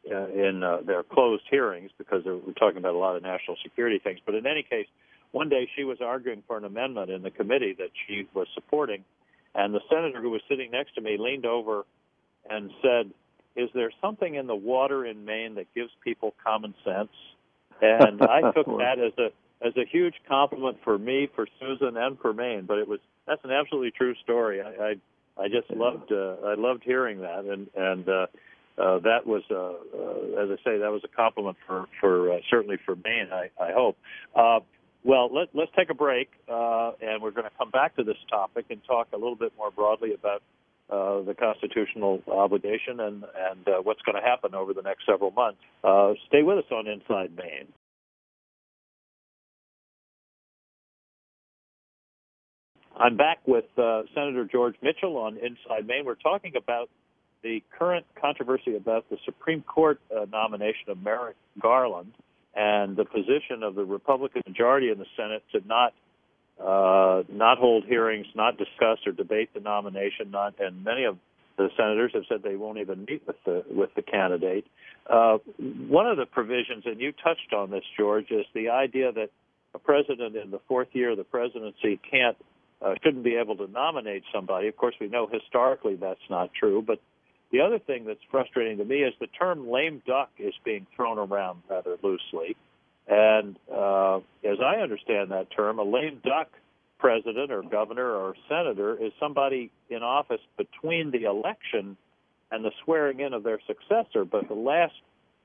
in 0.05 0.63
uh, 0.63 0.79
their 0.87 1.03
closed 1.03 1.45
hearings 1.51 1.91
because 1.99 2.23
we're 2.25 2.53
talking 2.55 2.79
about 2.79 2.95
a 2.95 2.99
lot 2.99 3.17
of 3.17 3.23
national 3.23 3.57
security 3.63 4.01
things. 4.03 4.19
But 4.25 4.35
in 4.35 4.47
any 4.47 4.63
case, 4.63 4.87
one 5.33 5.49
day 5.49 5.69
she 5.77 5.85
was 5.85 5.99
arguing 6.01 6.43
for 6.47 6.57
an 6.57 6.65
amendment 6.65 7.11
in 7.11 7.23
the 7.23 7.31
committee 7.31 7.75
that 7.79 7.91
she 8.07 8.27
was 8.35 8.47
supporting, 8.55 9.05
and 9.55 9.75
the 9.75 9.81
senator 9.91 10.21
who 10.21 10.31
was 10.31 10.41
sitting 10.49 10.71
next 10.71 10.95
to 10.95 11.01
me 11.01 11.17
leaned 11.19 11.47
over 11.47 11.85
and 12.49 12.71
said, 12.83 13.13
"Is 13.57 13.69
there 13.75 13.91
something 14.01 14.35
in 14.35 14.47
the 14.47 14.57
water 14.57 15.05
in 15.05 15.25
Maine 15.25 15.57
that 15.57 15.73
gives 15.75 15.91
people 16.03 16.35
common 16.43 16.75
sense?" 16.85 17.11
And 17.83 18.23
I 18.37 18.53
took 18.53 18.67
that 18.67 18.99
as 18.99 19.13
a 19.19 19.31
as 19.61 19.77
a 19.77 19.85
huge 19.85 20.15
compliment 20.29 20.79
for 20.85 20.99
me, 20.99 21.29
for 21.35 21.47
Susan, 21.61 21.97
and 21.97 22.19
for 22.21 22.33
Maine. 22.33 22.65
But 22.67 22.79
it 22.79 22.89
was 22.89 23.01
that's 23.27 23.45
an 23.45 23.51
absolutely 23.51 23.91
true 23.91 24.15
story. 24.25 24.63
I 24.63 24.69
I, 24.69 24.95
I 25.39 25.49
just 25.49 25.71
loved 25.71 26.13
uh, 26.13 26.37
I 26.45 26.55
loved 26.55 26.83
hearing 26.85 27.21
that, 27.21 27.45
and 27.45 27.69
and 27.77 28.09
uh, 28.09 28.27
uh, 28.77 28.99
that 29.01 29.27
was 29.27 29.43
uh, 29.51 29.55
uh, 29.57 30.43
as 30.43 30.51
I 30.51 30.57
say 30.65 30.79
that 30.79 30.91
was 30.91 31.03
a 31.05 31.17
compliment 31.17 31.57
for 31.67 31.87
for 32.01 32.33
uh, 32.33 32.37
certainly 32.51 32.77
for 32.85 32.97
Maine. 32.97 33.29
I 33.33 33.51
I 33.63 33.73
hope. 33.73 33.97
Uh, 34.35 34.61
well, 35.05 35.33
let, 35.33 35.49
let's 35.55 35.71
take 35.79 35.91
a 35.91 35.95
break, 35.95 36.29
uh, 36.51 36.91
and 37.01 37.23
we're 37.23 37.31
going 37.31 37.45
to 37.45 37.57
come 37.57 37.71
back 37.71 37.97
to 37.97 38.03
this 38.03 38.17
topic 38.29 38.67
and 38.69 38.81
talk 38.85 39.09
a 39.15 39.17
little 39.17 39.37
bit 39.37 39.53
more 39.57 39.71
broadly 39.71 40.13
about 40.13 40.43
uh, 40.91 41.23
the 41.23 41.35
constitutional 41.35 42.23
obligation 42.27 42.99
and 43.01 43.25
and 43.25 43.69
uh, 43.69 43.73
what's 43.83 44.03
going 44.03 44.17
to 44.17 44.27
happen 44.27 44.55
over 44.55 44.73
the 44.75 44.83
next 44.83 45.07
several 45.07 45.31
months. 45.31 45.61
Uh, 45.85 46.15
stay 46.27 46.43
with 46.43 46.59
us 46.59 46.65
on 46.73 46.87
Inside 46.89 47.37
Maine. 47.37 47.69
I'm 52.99 53.17
back 53.17 53.39
with 53.47 53.67
uh, 53.79 54.03
Senator 54.13 54.45
George 54.45 54.75
Mitchell 54.83 55.17
on 55.19 55.37
Inside 55.37 55.87
Maine. 55.87 56.05
We're 56.05 56.17
talking 56.17 56.55
about 56.57 56.91
the 57.43 57.63
current 57.79 58.05
controversy 58.21 58.75
about 58.75 59.09
the 59.09 59.19
Supreme 59.25 59.63
Court 59.63 60.01
uh, 60.11 60.27
nomination 60.33 60.89
of 60.89 61.01
Merrick 61.01 61.37
Garland 61.61 62.13
and 62.57 62.97
the 62.97 63.05
position 63.05 63.63
of 63.63 63.77
the 63.77 63.85
Republican 63.85 64.43
majority 64.49 64.91
in 64.91 64.99
the 64.99 65.07
Senate 65.17 65.45
to 65.53 65.61
not 65.67 65.95
uh, 66.61 67.23
not 67.33 67.59
hold 67.59 67.85
hearings, 67.85 68.27
not 68.35 68.59
discuss 68.59 68.99
or 69.07 69.13
debate 69.13 69.51
the 69.55 69.61
nomination, 69.61 70.33
not 70.33 70.55
and 70.59 70.83
many 70.83 71.05
of 71.05 71.17
the 71.57 71.69
senators 71.77 72.11
have 72.15 72.25
said 72.29 72.43
they 72.43 72.57
won't 72.57 72.79
even 72.79 73.05
meet 73.09 73.23
with 73.29 73.37
the 73.45 73.65
with 73.71 73.95
the 73.95 74.03
candidate. 74.03 74.67
Uh, 75.09 75.39
one 75.89 76.09
of 76.09 76.17
the 76.17 76.27
provisions, 76.27 76.83
and 76.85 77.01
you 77.01 77.13
touched 77.13 77.53
on 77.57 77.71
this, 77.71 77.85
George, 77.97 78.33
is 78.33 78.45
the 78.55 78.71
idea 78.71 79.13
that 79.13 79.31
a 79.73 79.79
president 79.79 80.35
in 80.35 80.51
the 80.51 80.61
fourth 80.67 80.89
year 80.95 81.11
of 81.13 81.17
the 81.17 81.25
presidency 81.25 82.01
can't 82.11 82.37
uh, 82.81 82.95
shouldn't 83.03 83.25
be 83.25 83.37
able 83.37 83.57
to 83.57 83.67
nominate 83.67 84.23
somebody. 84.33 84.69
Of 84.69 84.77
course, 84.77 84.95
we 85.01 85.09
know 85.09 85.27
historically 85.27 85.97
that's 85.97 86.21
not 86.31 86.51
true. 86.55 86.83
But 86.87 87.01
the 87.51 87.61
other 87.61 87.79
thing 87.79 88.05
that's 88.05 88.21
frustrating 88.31 88.79
to 88.79 88.85
me 88.85 88.97
is 88.97 89.15
the 89.21 89.27
term 89.27 89.69
lame 89.69 90.03
duck 90.07 90.31
is 90.39 90.55
being 90.65 90.87
thrown 90.95 91.19
around 91.19 91.63
rather 91.69 91.97
loosely. 92.03 92.57
And 93.07 93.57
uh, 93.73 94.19
as 94.45 94.59
I 94.65 94.77
understand 94.83 95.31
that 95.31 95.49
term, 95.57 95.79
a 95.79 95.83
lame 95.83 96.21
duck 96.23 96.49
president 96.99 97.51
or 97.51 97.63
governor 97.63 98.11
or 98.11 98.35
senator 98.49 98.95
is 99.03 99.13
somebody 99.19 99.71
in 99.89 100.03
office 100.03 100.41
between 100.57 101.11
the 101.11 101.25
election 101.25 101.97
and 102.51 102.65
the 102.65 102.73
swearing 102.85 103.21
in 103.21 103.33
of 103.33 103.45
their 103.45 103.61
successor. 103.67 104.25
But 104.25 104.49
the 104.49 104.55
last 104.55 104.95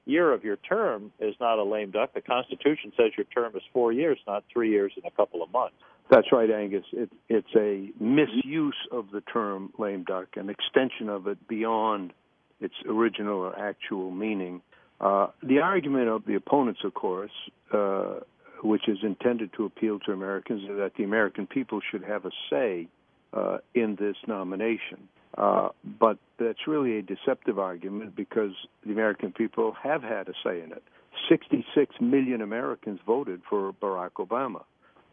year 0.05 0.33
of 0.33 0.43
your 0.43 0.57
term 0.57 1.11
is 1.19 1.35
not 1.39 1.59
a 1.59 1.63
lame 1.63 1.91
duck. 1.91 2.13
The 2.13 2.21
Constitution 2.21 2.91
says 2.97 3.11
your 3.15 3.25
term 3.25 3.55
is 3.55 3.61
four 3.71 3.93
years, 3.93 4.19
not 4.27 4.43
three 4.51 4.69
years 4.69 4.91
and 4.95 5.05
a 5.05 5.11
couple 5.15 5.41
of 5.41 5.51
months. 5.51 5.75
That's 6.13 6.31
right, 6.31 6.51
Angus. 6.51 6.85
It, 6.93 7.09
it's 7.27 7.55
a 7.55 7.89
misuse 7.99 8.77
of 8.91 9.09
the 9.11 9.21
term 9.21 9.73
lame 9.79 10.03
duck, 10.03 10.27
an 10.35 10.47
extension 10.47 11.09
of 11.09 11.25
it 11.25 11.47
beyond 11.47 12.13
its 12.61 12.75
original 12.87 13.39
or 13.39 13.57
actual 13.57 14.11
meaning. 14.11 14.61
Uh, 15.01 15.29
the 15.41 15.57
argument 15.57 16.09
of 16.09 16.23
the 16.27 16.35
opponents, 16.35 16.81
of 16.83 16.93
course, 16.93 17.31
uh, 17.73 18.19
which 18.61 18.87
is 18.87 18.99
intended 19.01 19.53
to 19.53 19.65
appeal 19.65 19.97
to 20.01 20.11
Americans, 20.11 20.61
is 20.61 20.77
that 20.77 20.91
the 20.99 21.03
American 21.03 21.47
people 21.47 21.81
should 21.89 22.03
have 22.03 22.25
a 22.25 22.31
say 22.47 22.87
uh, 23.33 23.57
in 23.73 23.95
this 23.99 24.17
nomination. 24.27 25.09
Uh, 25.35 25.69
but 25.99 26.19
that's 26.37 26.67
really 26.67 26.99
a 26.99 27.01
deceptive 27.01 27.57
argument 27.57 28.15
because 28.15 28.51
the 28.85 28.91
American 28.91 29.31
people 29.31 29.75
have 29.81 30.03
had 30.03 30.29
a 30.29 30.33
say 30.43 30.61
in 30.61 30.73
it. 30.73 30.83
66 31.27 31.95
million 31.99 32.39
Americans 32.43 32.99
voted 33.03 33.41
for 33.49 33.73
Barack 33.81 34.11
Obama 34.19 34.61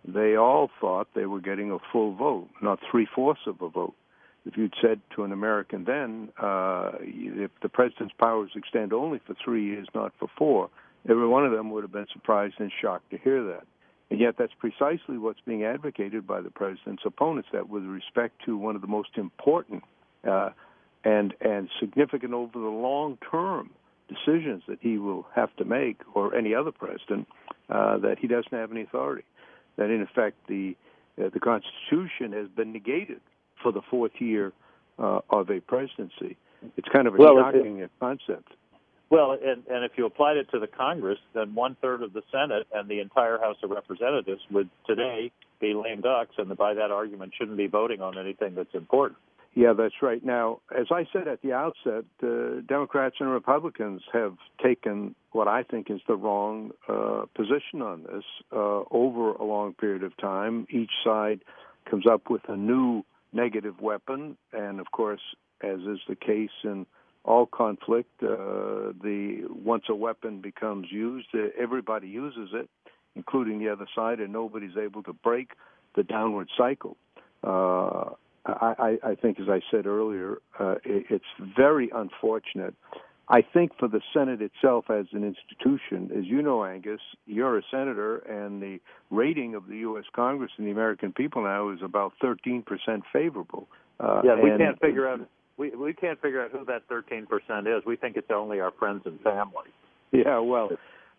they 0.04 0.36
all 0.36 0.70
thought 0.80 1.08
they 1.14 1.26
were 1.26 1.40
getting 1.40 1.70
a 1.70 1.78
full 1.92 2.14
vote, 2.14 2.48
not 2.62 2.78
three 2.90 3.06
fourths 3.14 3.42
of 3.46 3.60
a 3.60 3.68
vote. 3.68 3.94
If 4.46 4.56
you'd 4.56 4.74
said 4.80 5.00
to 5.16 5.24
an 5.24 5.32
American 5.32 5.84
then, 5.84 6.30
uh, 6.40 6.92
if 7.00 7.50
the 7.62 7.68
president's 7.68 8.14
powers 8.18 8.50
extend 8.56 8.92
only 8.92 9.20
for 9.26 9.34
three 9.44 9.64
years, 9.64 9.86
not 9.94 10.12
for 10.18 10.28
four, 10.38 10.70
every 11.08 11.26
one 11.26 11.44
of 11.44 11.52
them 11.52 11.70
would 11.70 11.84
have 11.84 11.92
been 11.92 12.06
surprised 12.12 12.54
and 12.58 12.72
shocked 12.80 13.10
to 13.10 13.18
hear 13.18 13.44
that. 13.44 13.66
And 14.10 14.18
yet, 14.18 14.36
that's 14.38 14.52
precisely 14.58 15.18
what's 15.18 15.40
being 15.46 15.62
advocated 15.62 16.26
by 16.26 16.40
the 16.40 16.50
president's 16.50 17.02
opponents. 17.04 17.50
That, 17.52 17.68
with 17.68 17.84
respect 17.84 18.42
to 18.46 18.56
one 18.56 18.74
of 18.74 18.80
the 18.80 18.88
most 18.88 19.10
important 19.16 19.84
uh, 20.28 20.50
and 21.04 21.32
and 21.40 21.68
significant 21.78 22.32
over 22.34 22.58
the 22.58 22.66
long 22.66 23.18
term 23.30 23.70
decisions 24.08 24.64
that 24.66 24.78
he 24.80 24.98
will 24.98 25.26
have 25.36 25.54
to 25.56 25.64
make, 25.64 26.00
or 26.14 26.34
any 26.34 26.56
other 26.56 26.72
president, 26.72 27.28
uh, 27.68 27.98
that 27.98 28.18
he 28.18 28.26
doesn't 28.26 28.52
have 28.52 28.72
any 28.72 28.82
authority 28.82 29.22
that 29.80 29.90
in 29.90 30.02
effect 30.02 30.36
the 30.46 30.76
uh, 31.18 31.28
the 31.34 31.40
Constitution 31.40 32.32
has 32.32 32.48
been 32.54 32.72
negated 32.72 33.20
for 33.60 33.72
the 33.72 33.80
fourth 33.90 34.12
year 34.20 34.52
uh, 34.98 35.20
of 35.30 35.50
a 35.50 35.60
presidency. 35.60 36.36
It's 36.76 36.88
kind 36.92 37.08
of 37.08 37.14
a 37.14 37.18
well, 37.18 37.36
shocking 37.36 37.78
it, 37.78 37.90
concept. 37.98 38.52
Well, 39.08 39.32
and, 39.32 39.64
and 39.66 39.84
if 39.84 39.92
you 39.96 40.06
applied 40.06 40.36
it 40.36 40.48
to 40.52 40.60
the 40.60 40.68
Congress, 40.68 41.18
then 41.34 41.54
one 41.54 41.76
third 41.82 42.02
of 42.02 42.12
the 42.12 42.22
Senate 42.30 42.66
and 42.72 42.88
the 42.88 43.00
entire 43.00 43.38
House 43.38 43.56
of 43.62 43.70
Representatives 43.70 44.40
would 44.52 44.70
today 44.86 45.32
be 45.60 45.74
lame 45.74 46.00
ducks, 46.00 46.34
and 46.38 46.56
by 46.56 46.74
that 46.74 46.90
argument 46.90 47.32
shouldn't 47.36 47.56
be 47.56 47.66
voting 47.66 48.00
on 48.00 48.18
anything 48.18 48.54
that's 48.54 48.74
important. 48.74 49.18
Yeah, 49.54 49.72
that's 49.76 49.96
right. 50.00 50.24
Now, 50.24 50.60
as 50.76 50.86
I 50.92 51.06
said 51.12 51.26
at 51.26 51.42
the 51.42 51.52
outset, 51.52 52.04
uh, 52.22 52.60
Democrats 52.68 53.16
and 53.18 53.30
Republicans 53.30 54.02
have 54.12 54.36
taken 54.62 55.16
what 55.32 55.48
I 55.48 55.64
think 55.64 55.90
is 55.90 56.00
the 56.06 56.14
wrong 56.14 56.70
uh, 56.88 57.24
position 57.34 57.82
on 57.82 58.04
this 58.04 58.24
uh, 58.52 58.82
over 58.90 59.32
a 59.32 59.44
long 59.44 59.74
period 59.74 60.04
of 60.04 60.16
time. 60.18 60.66
Each 60.70 60.92
side 61.04 61.40
comes 61.90 62.06
up 62.06 62.30
with 62.30 62.42
a 62.48 62.56
new 62.56 63.04
negative 63.32 63.80
weapon, 63.80 64.36
and 64.52 64.78
of 64.78 64.92
course, 64.92 65.20
as 65.62 65.80
is 65.80 65.98
the 66.08 66.16
case 66.16 66.50
in 66.62 66.86
all 67.24 67.46
conflict, 67.46 68.22
uh, 68.22 68.92
the 69.02 69.44
once 69.50 69.84
a 69.88 69.94
weapon 69.94 70.40
becomes 70.40 70.86
used, 70.90 71.28
uh, 71.34 71.48
everybody 71.58 72.08
uses 72.08 72.50
it, 72.54 72.68
including 73.16 73.58
the 73.58 73.68
other 73.68 73.86
side, 73.94 74.20
and 74.20 74.32
nobody's 74.32 74.76
able 74.76 75.02
to 75.02 75.12
break 75.12 75.50
the 75.96 76.02
downward 76.04 76.48
cycle. 76.56 76.96
I, 78.46 78.98
I, 79.02 79.14
think, 79.14 79.38
as 79.38 79.48
I 79.48 79.60
said 79.70 79.86
earlier, 79.86 80.38
uh, 80.58 80.76
it, 80.84 81.06
it's 81.10 81.24
very 81.56 81.90
unfortunate. 81.94 82.74
I 83.28 83.42
think 83.42 83.72
for 83.78 83.86
the 83.86 84.00
Senate 84.12 84.40
itself 84.42 84.86
as 84.90 85.06
an 85.12 85.22
institution, 85.22 86.10
as 86.16 86.24
you 86.24 86.42
know, 86.42 86.64
Angus, 86.64 87.00
you're 87.26 87.58
a 87.58 87.62
senator, 87.70 88.18
and 88.18 88.60
the 88.60 88.80
rating 89.10 89.54
of 89.54 89.68
the 89.68 89.76
U.S. 89.78 90.04
Congress 90.14 90.50
and 90.56 90.66
the 90.66 90.72
American 90.72 91.12
people 91.12 91.44
now 91.44 91.70
is 91.70 91.78
about 91.82 92.12
13% 92.22 92.64
favorable. 93.12 93.68
Uh, 94.00 94.22
yeah, 94.24 94.34
we 94.34 94.50
can't 94.56 94.80
figure 94.80 95.06
out 95.06 95.20
we 95.56 95.70
we 95.76 95.92
can't 95.92 96.20
figure 96.20 96.42
out 96.42 96.50
who 96.50 96.64
that 96.64 96.88
13% 96.88 97.26
is. 97.66 97.84
We 97.84 97.96
think 97.96 98.16
it's 98.16 98.30
only 98.34 98.60
our 98.60 98.72
friends 98.72 99.02
and 99.04 99.20
family. 99.20 99.68
Yeah, 100.10 100.40
well, 100.40 100.70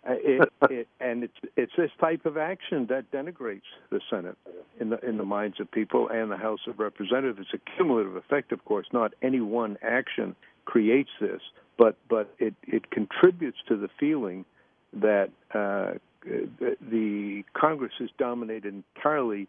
it, 0.08 0.52
it, 0.70 0.88
and 1.00 1.24
it's 1.24 1.34
it's 1.56 1.74
this 1.78 1.92
type 2.00 2.26
of 2.26 2.38
action 2.38 2.88
that 2.90 3.12
denigrates 3.12 3.62
the 3.92 4.02
Senate 4.10 4.38
in 4.80 4.90
the 4.90 5.00
in 5.08 5.18
the 5.18 5.26
minds 5.26 5.60
of 5.60 5.72
people 5.72 6.10
and 6.10 6.32
the 6.32 6.38
House 6.38 6.62
of 6.68 6.80
Representatives. 6.80 7.40
It's 7.42 7.62
a 7.62 7.78
cumulative 7.78 8.16
effect, 8.16 8.52
of 8.52 8.66
course. 8.66 8.88
Not 8.92 9.14
any 9.22 9.42
one 9.42 9.78
action 9.84 10.36
creates 10.66 11.12
this, 11.20 11.42
but 11.78 11.98
but 12.10 12.34
it 12.40 12.56
it 12.64 12.90
contributes 12.90 13.60
to 13.68 13.78
the 13.78 13.90
feeling 14.00 14.46
that 14.94 15.30
uh, 15.54 15.94
the 16.24 17.44
Congress 17.54 17.94
is 18.00 18.10
dominated 18.18 18.84
entirely 18.96 19.48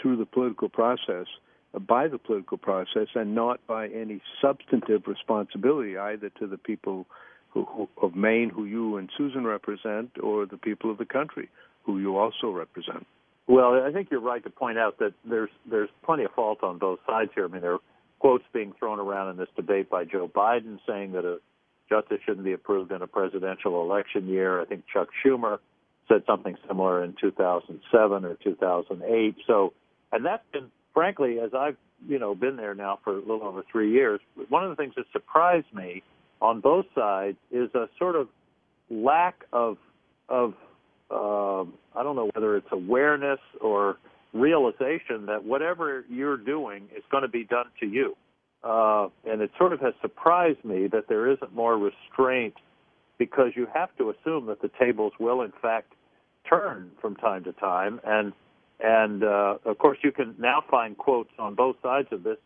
through 0.00 0.16
the 0.16 0.26
political 0.26 0.68
process, 0.68 1.26
by 1.86 2.08
the 2.08 2.18
political 2.18 2.56
process, 2.56 3.08
and 3.14 3.34
not 3.34 3.64
by 3.66 3.88
any 3.88 4.20
substantive 4.40 5.02
responsibility 5.06 5.98
either 5.98 6.30
to 6.30 6.46
the 6.46 6.56
people 6.56 7.06
who, 7.50 7.64
who, 7.64 7.88
of 8.02 8.14
Maine, 8.14 8.50
who 8.50 8.64
you 8.64 8.96
and 8.96 9.08
Susan 9.16 9.44
represent, 9.44 10.10
or 10.22 10.46
the 10.46 10.56
people 10.56 10.90
of 10.90 10.98
the 10.98 11.04
country, 11.04 11.48
who 11.84 11.98
you 11.98 12.18
also 12.18 12.50
represent. 12.50 13.06
Well, 13.46 13.82
I 13.82 13.92
think 13.92 14.08
you're 14.10 14.20
right 14.20 14.44
to 14.44 14.50
point 14.50 14.78
out 14.78 14.98
that 14.98 15.14
there's 15.24 15.48
there's 15.68 15.88
plenty 16.04 16.24
of 16.24 16.32
fault 16.32 16.62
on 16.62 16.78
both 16.78 16.98
sides 17.06 17.30
here. 17.34 17.46
I 17.46 17.48
mean, 17.48 17.62
there 17.62 17.74
are 17.74 17.80
quotes 18.18 18.44
being 18.52 18.74
thrown 18.78 19.00
around 19.00 19.30
in 19.30 19.36
this 19.38 19.48
debate 19.56 19.88
by 19.88 20.04
Joe 20.04 20.28
Biden 20.28 20.78
saying 20.86 21.12
that 21.12 21.24
a 21.24 21.38
justice 21.88 22.18
shouldn't 22.26 22.44
be 22.44 22.52
approved 22.52 22.92
in 22.92 23.00
a 23.00 23.06
presidential 23.06 23.80
election 23.82 24.28
year. 24.28 24.60
I 24.60 24.66
think 24.66 24.84
Chuck 24.92 25.08
Schumer 25.24 25.58
said 26.08 26.22
something 26.26 26.56
similar 26.66 27.02
in 27.02 27.14
2007 27.20 28.24
or 28.24 28.34
2008. 28.42 29.36
So, 29.46 29.72
and 30.12 30.24
that's 30.24 30.44
been, 30.52 30.70
frankly, 30.92 31.38
as 31.40 31.54
I've 31.54 31.76
you 32.06 32.18
know 32.18 32.34
been 32.34 32.56
there 32.56 32.74
now 32.74 32.98
for 33.02 33.14
a 33.14 33.20
little 33.20 33.44
over 33.44 33.62
three 33.70 33.92
years, 33.92 34.20
one 34.50 34.64
of 34.64 34.70
the 34.70 34.76
things 34.76 34.94
that 34.96 35.06
surprised 35.12 35.72
me 35.72 36.02
on 36.40 36.60
both 36.60 36.86
sides 36.94 37.36
is 37.50 37.68
a 37.74 37.88
sort 37.98 38.16
of 38.16 38.28
lack 38.90 39.44
of 39.52 39.76
of 40.28 40.54
uh, 41.10 41.62
I 41.98 42.02
don't 42.02 42.16
know 42.16 42.30
whether 42.34 42.56
it's 42.56 42.68
awareness 42.70 43.40
or 43.60 43.96
realization 44.32 45.26
that 45.26 45.44
whatever 45.44 46.04
you're 46.08 46.36
doing 46.36 46.84
is 46.96 47.02
going 47.10 47.22
to 47.22 47.28
be 47.28 47.44
done 47.44 47.66
to 47.80 47.86
you. 47.86 48.14
Uh, 48.62 49.08
and 49.24 49.40
it 49.40 49.50
sort 49.56 49.72
of 49.72 49.80
has 49.80 49.94
surprised 50.00 50.62
me 50.64 50.88
that 50.88 51.08
there 51.08 51.30
isn't 51.30 51.54
more 51.54 51.78
restraint 51.78 52.54
because 53.16 53.52
you 53.54 53.66
have 53.72 53.88
to 53.96 54.10
assume 54.10 54.46
that 54.46 54.60
the 54.60 54.70
tables 54.78 55.12
will 55.18 55.42
in 55.42 55.52
fact 55.62 55.92
turn 56.48 56.90
from 57.00 57.14
time 57.16 57.44
to 57.44 57.52
time 57.52 58.00
and 58.04 58.32
and 58.80 59.24
uh, 59.24 59.58
of 59.64 59.78
course 59.78 59.98
you 60.02 60.12
can 60.12 60.34
now 60.38 60.62
find 60.70 60.96
quotes 60.96 61.30
on 61.38 61.54
both 61.54 61.76
sides 61.82 62.08
of 62.10 62.22
this 62.22 62.38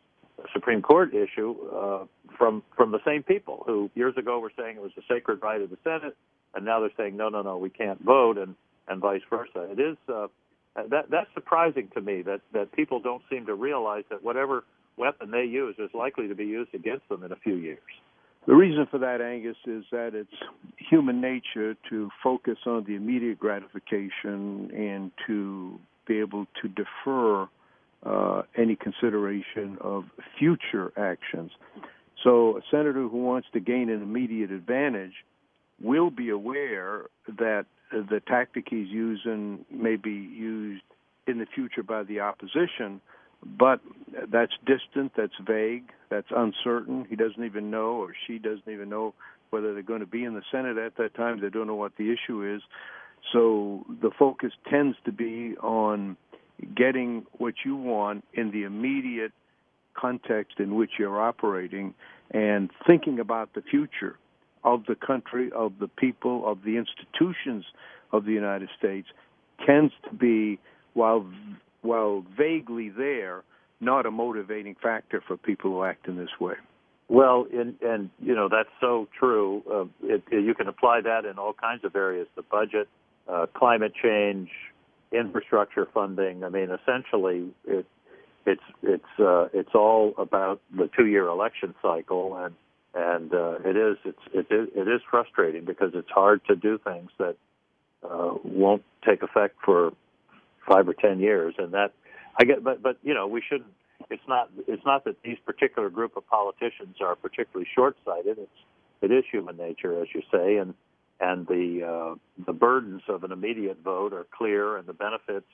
Supreme 0.52 0.82
Court 0.82 1.14
issue 1.14 1.54
uh, 1.74 2.04
from 2.36 2.62
from 2.76 2.92
the 2.92 3.00
same 3.04 3.22
people 3.22 3.62
who 3.66 3.90
years 3.94 4.16
ago 4.16 4.38
were 4.38 4.52
saying 4.56 4.76
it 4.76 4.82
was 4.82 4.92
a 4.96 5.02
sacred 5.08 5.40
right 5.42 5.60
of 5.60 5.70
the 5.70 5.78
Senate, 5.84 6.16
and 6.54 6.64
now 6.64 6.80
they're 6.80 6.90
saying 6.96 7.16
no, 7.16 7.28
no, 7.28 7.42
no, 7.42 7.56
we 7.56 7.70
can't 7.70 8.02
vote, 8.02 8.38
and 8.38 8.54
and 8.88 9.00
vice 9.00 9.22
versa. 9.30 9.70
It 9.70 9.80
is 9.80 9.96
uh, 10.08 10.28
that 10.74 11.10
that's 11.10 11.32
surprising 11.34 11.88
to 11.94 12.00
me 12.00 12.22
that 12.22 12.40
that 12.52 12.72
people 12.72 13.00
don't 13.00 13.22
seem 13.30 13.46
to 13.46 13.54
realize 13.54 14.04
that 14.10 14.22
whatever 14.22 14.64
weapon 14.96 15.30
they 15.30 15.44
use 15.44 15.76
is 15.78 15.90
likely 15.94 16.28
to 16.28 16.34
be 16.34 16.44
used 16.44 16.74
against 16.74 17.08
them 17.08 17.22
in 17.22 17.32
a 17.32 17.36
few 17.36 17.54
years. 17.54 17.80
The 18.46 18.54
reason 18.54 18.86
for 18.90 18.98
that, 18.98 19.20
Angus, 19.20 19.56
is 19.66 19.84
that 19.92 20.14
it's 20.14 20.28
human 20.76 21.20
nature 21.20 21.76
to 21.90 22.10
focus 22.22 22.58
on 22.66 22.84
the 22.84 22.96
immediate 22.96 23.38
gratification 23.38 24.70
and 24.76 25.12
to 25.28 25.78
be 26.08 26.18
able 26.18 26.46
to 26.60 26.68
defer 26.68 27.48
uh, 28.04 28.42
any 28.56 28.76
consideration 28.76 29.78
of 29.80 30.04
future 30.38 30.92
actions. 30.96 31.50
So, 32.22 32.58
a 32.58 32.60
senator 32.70 33.08
who 33.08 33.24
wants 33.24 33.48
to 33.52 33.60
gain 33.60 33.90
an 33.90 34.02
immediate 34.02 34.50
advantage 34.50 35.12
will 35.80 36.10
be 36.10 36.30
aware 36.30 37.06
that 37.26 37.66
the 37.90 38.20
tactic 38.26 38.66
he's 38.70 38.88
using 38.88 39.64
may 39.70 39.96
be 39.96 40.10
used 40.10 40.82
in 41.26 41.38
the 41.38 41.46
future 41.54 41.82
by 41.82 42.02
the 42.04 42.20
opposition, 42.20 43.00
but 43.58 43.80
that's 44.30 44.52
distant, 44.66 45.12
that's 45.16 45.32
vague, 45.46 45.90
that's 46.10 46.28
uncertain. 46.34 47.06
He 47.08 47.16
doesn't 47.16 47.44
even 47.44 47.70
know, 47.70 47.96
or 47.96 48.14
she 48.26 48.38
doesn't 48.38 48.68
even 48.68 48.88
know 48.88 49.14
whether 49.50 49.74
they're 49.74 49.82
going 49.82 50.00
to 50.00 50.06
be 50.06 50.24
in 50.24 50.34
the 50.34 50.42
Senate 50.50 50.78
at 50.78 50.96
that 50.96 51.14
time. 51.14 51.40
They 51.40 51.50
don't 51.50 51.66
know 51.66 51.74
what 51.74 51.96
the 51.96 52.12
issue 52.12 52.54
is. 52.54 52.62
So 53.32 53.84
the 54.00 54.10
focus 54.18 54.52
tends 54.68 54.96
to 55.04 55.12
be 55.12 55.54
on 55.60 56.16
getting 56.76 57.26
what 57.38 57.54
you 57.64 57.76
want 57.76 58.24
in 58.34 58.50
the 58.50 58.64
immediate 58.64 59.32
context 59.94 60.58
in 60.58 60.74
which 60.74 60.92
you're 60.98 61.20
operating 61.20 61.94
and 62.30 62.70
thinking 62.86 63.20
about 63.20 63.52
the 63.54 63.62
future 63.62 64.16
of 64.64 64.84
the 64.86 64.94
country, 64.94 65.50
of 65.54 65.72
the 65.80 65.88
people, 65.88 66.50
of 66.50 66.62
the 66.64 66.76
institutions 66.76 67.64
of 68.12 68.24
the 68.24 68.32
United 68.32 68.68
States 68.78 69.08
tends 69.66 69.92
to 70.08 70.14
be, 70.14 70.58
while 70.94 71.26
while 71.82 72.24
vaguely 72.38 72.88
there, 72.90 73.42
not 73.80 74.06
a 74.06 74.10
motivating 74.10 74.76
factor 74.80 75.22
for 75.26 75.36
people 75.36 75.70
who 75.70 75.82
act 75.82 76.06
in 76.06 76.16
this 76.16 76.30
way. 76.40 76.54
Well, 77.08 77.46
and 77.52 77.74
and 77.82 78.10
you 78.20 78.34
know 78.34 78.48
that's 78.48 78.68
so 78.80 79.08
true. 79.18 79.62
Uh, 79.70 80.06
it, 80.06 80.22
you 80.30 80.54
can 80.54 80.68
apply 80.68 81.00
that 81.02 81.24
in 81.24 81.38
all 81.38 81.52
kinds 81.52 81.84
of 81.84 81.96
areas: 81.96 82.28
the 82.36 82.42
budget, 82.42 82.88
uh, 83.28 83.46
climate 83.54 83.92
change, 84.00 84.48
infrastructure 85.12 85.86
funding. 85.92 86.44
I 86.44 86.48
mean, 86.48 86.68
essentially, 86.70 87.50
it, 87.66 87.86
it's 88.46 88.62
it's 88.82 89.20
uh, 89.20 89.48
it's 89.52 89.74
all 89.74 90.14
about 90.18 90.60
the 90.76 90.88
two-year 90.96 91.26
election 91.26 91.74
cycle, 91.82 92.36
and 92.36 92.54
and 92.94 93.32
uh, 93.32 93.58
it 93.64 93.76
is 93.76 93.96
it's 94.04 94.18
it 94.32 94.54
is, 94.54 94.68
it 94.74 94.88
is 94.88 95.00
frustrating 95.10 95.64
because 95.64 95.92
it's 95.94 96.10
hard 96.10 96.44
to 96.46 96.56
do 96.56 96.78
things 96.78 97.10
that 97.18 97.36
uh, 98.02 98.34
won't 98.44 98.82
take 99.06 99.22
effect 99.22 99.56
for 99.64 99.92
five 100.66 100.88
or 100.88 100.94
ten 100.94 101.20
years, 101.20 101.54
and 101.58 101.72
that 101.72 101.92
I 102.38 102.44
get. 102.44 102.64
But 102.64 102.82
but 102.82 102.98
you 103.02 103.14
know, 103.14 103.26
we 103.26 103.42
shouldn't. 103.48 103.72
It's 104.10 104.26
not 104.26 104.50
it's 104.66 104.84
not 104.84 105.04
that 105.04 105.22
these 105.22 105.38
particular 105.46 105.88
group 105.88 106.16
of 106.16 106.26
politicians 106.26 106.96
are 107.00 107.14
particularly 107.14 107.68
short-sighted. 107.74 108.38
It's 108.38 108.50
it 109.00 109.10
is 109.12 109.24
human 109.30 109.56
nature, 109.56 110.00
as 110.02 110.08
you 110.14 110.22
say, 110.32 110.56
and 110.56 110.74
and 111.22 111.46
the 111.46 111.84
uh, 111.84 112.14
the 112.44 112.52
burdens 112.52 113.02
of 113.08 113.22
an 113.22 113.30
immediate 113.30 113.78
vote 113.82 114.12
are 114.12 114.26
clear, 114.36 114.76
and 114.76 114.86
the 114.86 114.92
benefits 114.92 115.46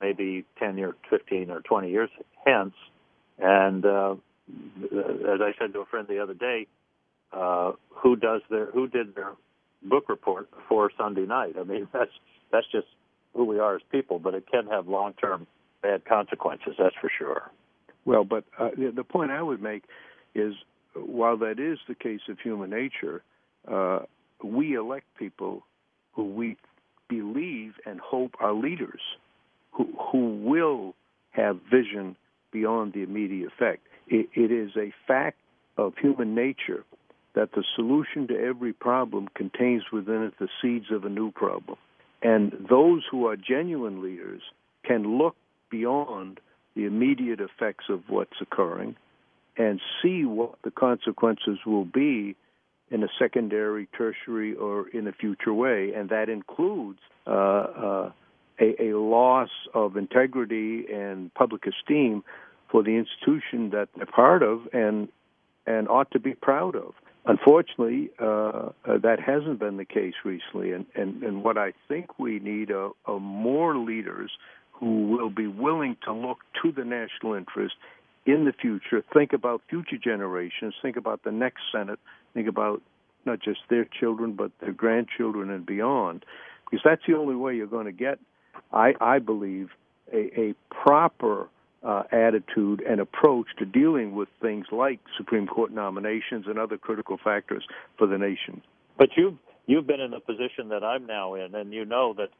maybe 0.00 0.44
10 0.58 0.80
or 0.80 0.96
15 1.10 1.50
or 1.50 1.60
20 1.60 1.90
years 1.90 2.10
hence. 2.44 2.74
And 3.38 3.84
uh, 3.84 4.14
as 4.48 5.40
I 5.40 5.52
said 5.58 5.74
to 5.74 5.80
a 5.80 5.86
friend 5.86 6.08
the 6.08 6.18
other 6.18 6.34
day, 6.34 6.66
uh, 7.32 7.72
who 7.90 8.16
does 8.16 8.40
their 8.50 8.66
who 8.72 8.88
did 8.88 9.14
their 9.14 9.32
book 9.82 10.08
report 10.08 10.48
for 10.68 10.90
Sunday 10.98 11.26
night? 11.26 11.54
I 11.60 11.64
mean, 11.64 11.88
that's 11.92 12.10
that's 12.50 12.66
just 12.72 12.88
who 13.34 13.44
we 13.44 13.58
are 13.58 13.76
as 13.76 13.82
people, 13.90 14.18
but 14.18 14.34
it 14.34 14.44
can 14.50 14.66
have 14.66 14.88
long 14.88 15.12
term 15.14 15.46
bad 15.82 16.04
consequences. 16.06 16.74
That's 16.78 16.96
for 17.00 17.10
sure. 17.16 17.50
Well, 18.04 18.24
but 18.24 18.44
uh, 18.58 18.70
the 18.76 19.04
point 19.04 19.30
I 19.30 19.42
would 19.42 19.62
make 19.62 19.84
is, 20.34 20.54
while 20.94 21.36
that 21.38 21.60
is 21.60 21.78
the 21.86 21.94
case 21.94 22.20
of 22.28 22.38
human 22.40 22.70
nature, 22.70 23.22
uh, 23.70 24.00
we 24.44 24.74
elect 24.74 25.06
people 25.18 25.64
who 26.12 26.24
we 26.24 26.56
believe 27.08 27.74
and 27.86 28.00
hope 28.00 28.34
are 28.40 28.52
leaders 28.52 29.00
who, 29.72 29.88
who 30.10 30.36
will 30.42 30.94
have 31.30 31.58
vision 31.70 32.16
beyond 32.52 32.92
the 32.92 33.02
immediate 33.02 33.50
effect. 33.52 33.86
It, 34.06 34.28
it 34.34 34.52
is 34.52 34.70
a 34.76 34.92
fact 35.06 35.38
of 35.76 35.94
human 36.00 36.34
nature 36.34 36.84
that 37.34 37.52
the 37.52 37.64
solution 37.74 38.28
to 38.28 38.38
every 38.38 38.72
problem 38.72 39.28
contains 39.34 39.84
within 39.92 40.22
it 40.22 40.34
the 40.38 40.48
seeds 40.60 40.86
of 40.90 41.04
a 41.04 41.08
new 41.08 41.30
problem. 41.30 41.78
And 42.22 42.52
those 42.68 43.02
who 43.10 43.26
are 43.26 43.36
genuine 43.36 44.02
leaders 44.02 44.42
can 44.84 45.18
look 45.18 45.34
beyond 45.70 46.40
the 46.76 46.84
immediate 46.84 47.40
effects 47.40 47.86
of 47.88 48.02
what's 48.08 48.40
occurring 48.40 48.96
and 49.56 49.80
see 50.02 50.24
what 50.24 50.54
the 50.62 50.70
consequences 50.70 51.58
will 51.66 51.84
be 51.84 52.36
in 52.92 53.02
a 53.02 53.08
secondary, 53.18 53.88
tertiary, 53.96 54.54
or 54.54 54.88
in 54.88 55.08
a 55.08 55.12
future 55.12 55.54
way, 55.54 55.92
and 55.96 56.10
that 56.10 56.28
includes 56.28 57.00
uh, 57.26 57.30
uh, 57.30 58.12
a, 58.60 58.90
a, 58.90 58.98
loss 58.98 59.48
of 59.72 59.96
integrity 59.96 60.84
and 60.92 61.32
public 61.34 61.62
esteem 61.66 62.22
for 62.70 62.82
the 62.82 62.90
institution 62.90 63.70
that 63.70 63.88
they're 63.96 64.06
part 64.06 64.42
of 64.42 64.68
and 64.72 65.08
and 65.66 65.88
ought 65.88 66.10
to 66.10 66.20
be 66.20 66.34
proud 66.34 66.74
of. 66.76 66.92
unfortunately, 67.24 68.10
uh, 68.20 68.24
uh, 68.24 68.98
that 69.02 69.18
hasn't 69.24 69.58
been 69.60 69.76
the 69.76 69.84
case 69.84 70.14
recently. 70.24 70.72
And, 70.72 70.86
and, 70.94 71.22
and 71.22 71.44
what 71.44 71.56
I 71.56 71.72
think 71.88 72.18
we 72.18 72.40
need 72.40 72.70
are, 72.72 72.90
are 73.06 73.20
more 73.20 73.76
leaders 73.76 74.30
who 74.72 75.06
will 75.06 75.30
be 75.30 75.46
willing 75.46 75.96
to 76.04 76.12
look 76.12 76.38
to 76.62 76.72
the 76.72 76.84
national 76.84 77.34
interest 77.34 77.74
in 78.26 78.44
the 78.44 78.52
future, 78.52 79.02
think 79.12 79.32
about 79.32 79.62
future 79.68 79.98
generations, 80.02 80.74
think 80.80 80.96
about 80.96 81.24
the 81.24 81.32
next 81.32 81.62
Senate, 81.72 81.98
think 82.34 82.48
about 82.48 82.82
not 83.24 83.40
just 83.40 83.60
their 83.68 83.84
children, 83.84 84.32
but 84.32 84.50
their 84.60 84.72
grandchildren 84.72 85.50
and 85.50 85.64
beyond. 85.66 86.24
Because 86.64 86.82
that's 86.84 87.02
the 87.06 87.16
only 87.16 87.34
way 87.34 87.54
you're 87.54 87.66
going 87.66 87.86
to 87.86 87.92
get, 87.92 88.18
I, 88.72 88.94
I 89.00 89.18
believe, 89.18 89.70
a, 90.12 90.40
a 90.40 90.54
proper 90.70 91.48
uh, 91.82 92.04
attitude 92.12 92.82
and 92.88 93.00
approach 93.00 93.46
to 93.58 93.64
dealing 93.64 94.14
with 94.14 94.28
things 94.40 94.66
like 94.70 95.00
Supreme 95.16 95.46
Court 95.46 95.72
nominations 95.72 96.46
and 96.46 96.58
other 96.58 96.78
critical 96.78 97.18
factors 97.22 97.64
for 97.98 98.06
the 98.06 98.18
nation. 98.18 98.62
But 98.98 99.10
you've 99.16 99.34
you've 99.66 99.86
been 99.86 100.00
in 100.00 100.12
the 100.12 100.20
position 100.20 100.68
that 100.68 100.84
I'm 100.84 101.06
now 101.06 101.34
in, 101.34 101.54
and 101.54 101.72
you 101.72 101.84
know 101.84 102.14
that 102.18 102.30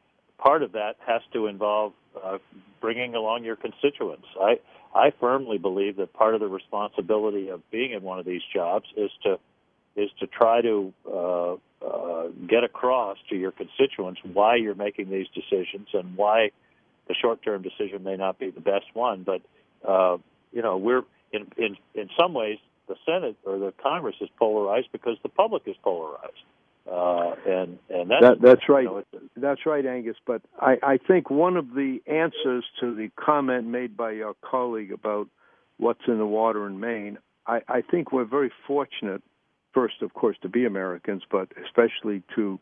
part 0.43 0.61
of 0.63 0.73
that 0.73 0.95
has 1.07 1.21
to 1.31 1.47
involve 1.47 1.93
uh, 2.21 2.37
bringing 2.81 3.15
along 3.15 3.43
your 3.43 3.55
constituents. 3.55 4.27
I 4.39 4.59
I 4.93 5.11
firmly 5.19 5.57
believe 5.57 5.95
that 5.97 6.13
part 6.13 6.35
of 6.35 6.41
the 6.41 6.47
responsibility 6.47 7.49
of 7.49 7.61
being 7.71 7.93
in 7.93 8.03
one 8.03 8.19
of 8.19 8.25
these 8.25 8.41
jobs 8.53 8.85
is 8.95 9.09
to 9.23 9.39
is 9.95 10.09
to 10.19 10.27
try 10.27 10.61
to 10.61 10.93
uh, 11.07 11.53
uh, 11.85 12.27
get 12.47 12.63
across 12.63 13.17
to 13.29 13.35
your 13.35 13.51
constituents 13.51 14.19
why 14.33 14.55
you're 14.55 14.75
making 14.75 15.09
these 15.09 15.27
decisions 15.33 15.87
and 15.93 16.15
why 16.17 16.49
the 17.07 17.13
short-term 17.13 17.61
decision 17.61 18.03
may 18.03 18.15
not 18.15 18.39
be 18.39 18.49
the 18.49 18.61
best 18.61 18.85
one. 18.93 19.23
But 19.23 19.41
uh, 19.87 20.17
you 20.51 20.61
know, 20.61 20.77
we're 20.77 21.03
in 21.31 21.47
in 21.57 21.77
in 21.95 22.09
some 22.19 22.33
ways 22.33 22.57
the 22.87 22.95
Senate 23.05 23.37
or 23.45 23.57
the 23.59 23.73
Congress 23.81 24.15
is 24.19 24.29
polarized 24.37 24.89
because 24.91 25.17
the 25.23 25.29
public 25.29 25.63
is 25.67 25.75
polarized. 25.83 26.43
Uh, 26.89 27.33
and 27.47 27.79
and 27.89 28.11
that's 28.11 28.21
that, 28.21 28.41
that's 28.41 28.69
right. 28.69 28.83
You 28.83 29.03
know, 29.13 29.19
that's 29.37 29.65
right, 29.65 29.85
Angus. 29.85 30.17
But 30.27 30.41
I, 30.59 30.75
I 30.83 30.97
think 30.97 31.29
one 31.29 31.55
of 31.55 31.69
the 31.69 31.99
answers 32.07 32.65
to 32.81 32.93
the 32.93 33.09
comment 33.17 33.67
made 33.67 33.95
by 33.95 34.11
your 34.11 34.33
colleague 34.41 34.91
about 34.91 35.27
what's 35.77 36.01
in 36.07 36.17
the 36.17 36.25
water 36.25 36.67
in 36.67 36.79
Maine, 36.81 37.19
I, 37.47 37.61
I 37.69 37.81
think 37.89 38.11
we're 38.11 38.25
very 38.25 38.51
fortunate. 38.67 39.21
First, 39.73 40.01
of 40.01 40.13
course, 40.13 40.37
to 40.43 40.49
be 40.49 40.65
Americans, 40.65 41.23
but 41.31 41.47
especially 41.65 42.21
to 42.35 42.59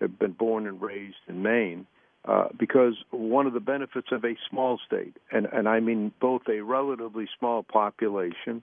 have 0.00 0.18
been 0.18 0.32
born 0.32 0.66
and 0.66 0.80
raised 0.80 1.16
in 1.28 1.42
Maine, 1.42 1.86
uh, 2.24 2.48
because 2.58 2.94
one 3.10 3.46
of 3.46 3.52
the 3.52 3.60
benefits 3.60 4.08
of 4.10 4.24
a 4.24 4.36
small 4.48 4.78
state, 4.86 5.16
and, 5.32 5.46
and 5.52 5.68
I 5.68 5.80
mean 5.80 6.12
both 6.20 6.42
a 6.48 6.60
relatively 6.60 7.28
small 7.38 7.62
population, 7.62 8.62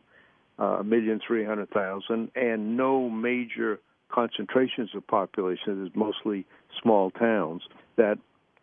uh, 0.57 0.63
a 0.63 0.79
uh, 0.79 0.83
million 0.83 1.19
three 1.25 1.45
hundred 1.45 1.69
thousand, 1.71 2.31
and 2.35 2.77
no 2.77 3.09
major 3.09 3.79
concentrations 4.13 4.91
of 4.95 5.05
population, 5.07 5.85
is 5.85 5.91
mostly 5.95 6.45
small 6.81 7.11
towns, 7.11 7.63
that 7.97 8.17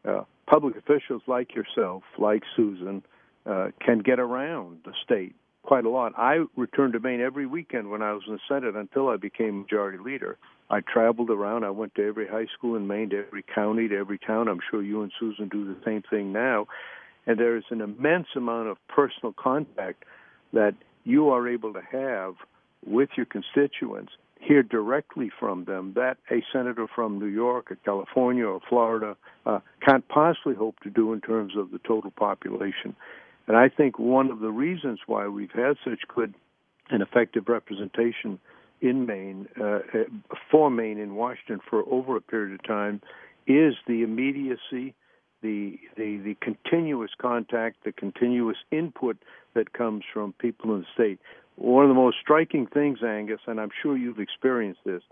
uh, 0.08 0.22
public 0.46 0.76
officials 0.76 1.22
like 1.26 1.54
yourself, 1.54 2.02
like 2.18 2.42
Susan, 2.56 3.02
uh, 3.46 3.68
can 3.84 3.98
get 3.98 4.20
around 4.20 4.78
the 4.84 4.92
state 5.04 5.34
quite 5.62 5.84
a 5.84 5.90
lot. 5.90 6.12
I 6.16 6.44
returned 6.56 6.94
to 6.94 7.00
Maine 7.00 7.20
every 7.20 7.46
weekend 7.46 7.90
when 7.90 8.02
I 8.02 8.12
was 8.12 8.22
in 8.26 8.34
the 8.34 8.40
Senate 8.48 8.76
until 8.76 9.08
I 9.08 9.16
became 9.16 9.62
majority 9.62 9.98
leader. 9.98 10.38
I 10.70 10.80
traveled 10.80 11.30
around. 11.30 11.64
I 11.64 11.70
went 11.70 11.94
to 11.96 12.06
every 12.06 12.28
high 12.28 12.46
school 12.56 12.76
in 12.76 12.86
Maine, 12.86 13.10
to 13.10 13.26
every 13.26 13.42
county, 13.42 13.88
to 13.88 13.96
every 13.96 14.18
town. 14.18 14.48
I'm 14.48 14.60
sure 14.70 14.82
you 14.82 15.02
and 15.02 15.12
Susan 15.18 15.48
do 15.48 15.64
the 15.64 15.76
same 15.84 16.02
thing 16.08 16.32
now. 16.32 16.66
And 17.26 17.38
there 17.38 17.56
is 17.56 17.64
an 17.70 17.80
immense 17.80 18.28
amount 18.36 18.68
of 18.68 18.78
personal 18.88 19.32
contact 19.32 20.04
that 20.52 20.74
you 21.04 21.28
are 21.30 21.48
able 21.48 21.72
to 21.72 21.82
have 21.92 22.34
with 22.86 23.10
your 23.16 23.26
constituents 23.26 24.12
hear 24.40 24.62
directly 24.62 25.30
from 25.38 25.64
them 25.64 25.92
that 25.94 26.16
a 26.30 26.42
senator 26.52 26.86
from 26.92 27.18
New 27.18 27.26
York 27.26 27.70
or 27.70 27.76
California 27.84 28.46
or 28.46 28.60
Florida 28.68 29.16
uh, 29.46 29.60
can't 29.86 30.06
possibly 30.08 30.54
hope 30.54 30.80
to 30.80 30.90
do 30.90 31.12
in 31.12 31.20
terms 31.20 31.52
of 31.56 31.70
the 31.70 31.78
total 31.86 32.10
population. 32.10 32.96
And 33.46 33.56
I 33.56 33.68
think 33.68 33.98
one 33.98 34.30
of 34.30 34.40
the 34.40 34.50
reasons 34.50 35.00
why 35.06 35.28
we've 35.28 35.52
had 35.52 35.76
such 35.84 36.00
good 36.14 36.34
and 36.88 37.02
effective 37.02 37.48
representation 37.48 38.38
in 38.80 39.06
Maine, 39.06 39.46
uh, 39.62 39.80
for 40.50 40.70
Maine 40.70 40.98
in 40.98 41.14
Washington 41.14 41.60
for 41.68 41.82
over 41.90 42.16
a 42.16 42.20
period 42.20 42.54
of 42.54 42.66
time, 42.66 43.00
is 43.46 43.74
the 43.86 44.02
immediacy, 44.02 44.94
the, 45.42 45.78
the 45.96 46.18
the 46.18 46.36
continuous 46.40 47.10
contact, 47.20 47.84
the 47.84 47.92
continuous 47.92 48.56
input 48.70 49.16
that 49.54 49.72
comes 49.72 50.04
from 50.12 50.32
people 50.34 50.74
in 50.74 50.80
the 50.80 50.86
state. 50.94 51.18
One 51.56 51.84
of 51.84 51.88
the 51.88 51.94
most 51.94 52.16
striking 52.20 52.66
things, 52.66 52.98
Angus, 53.02 53.40
and 53.46 53.60
I'm 53.60 53.70
sure 53.82 53.96
you've 53.96 54.18
experienced 54.18 54.80
this, 54.84 55.02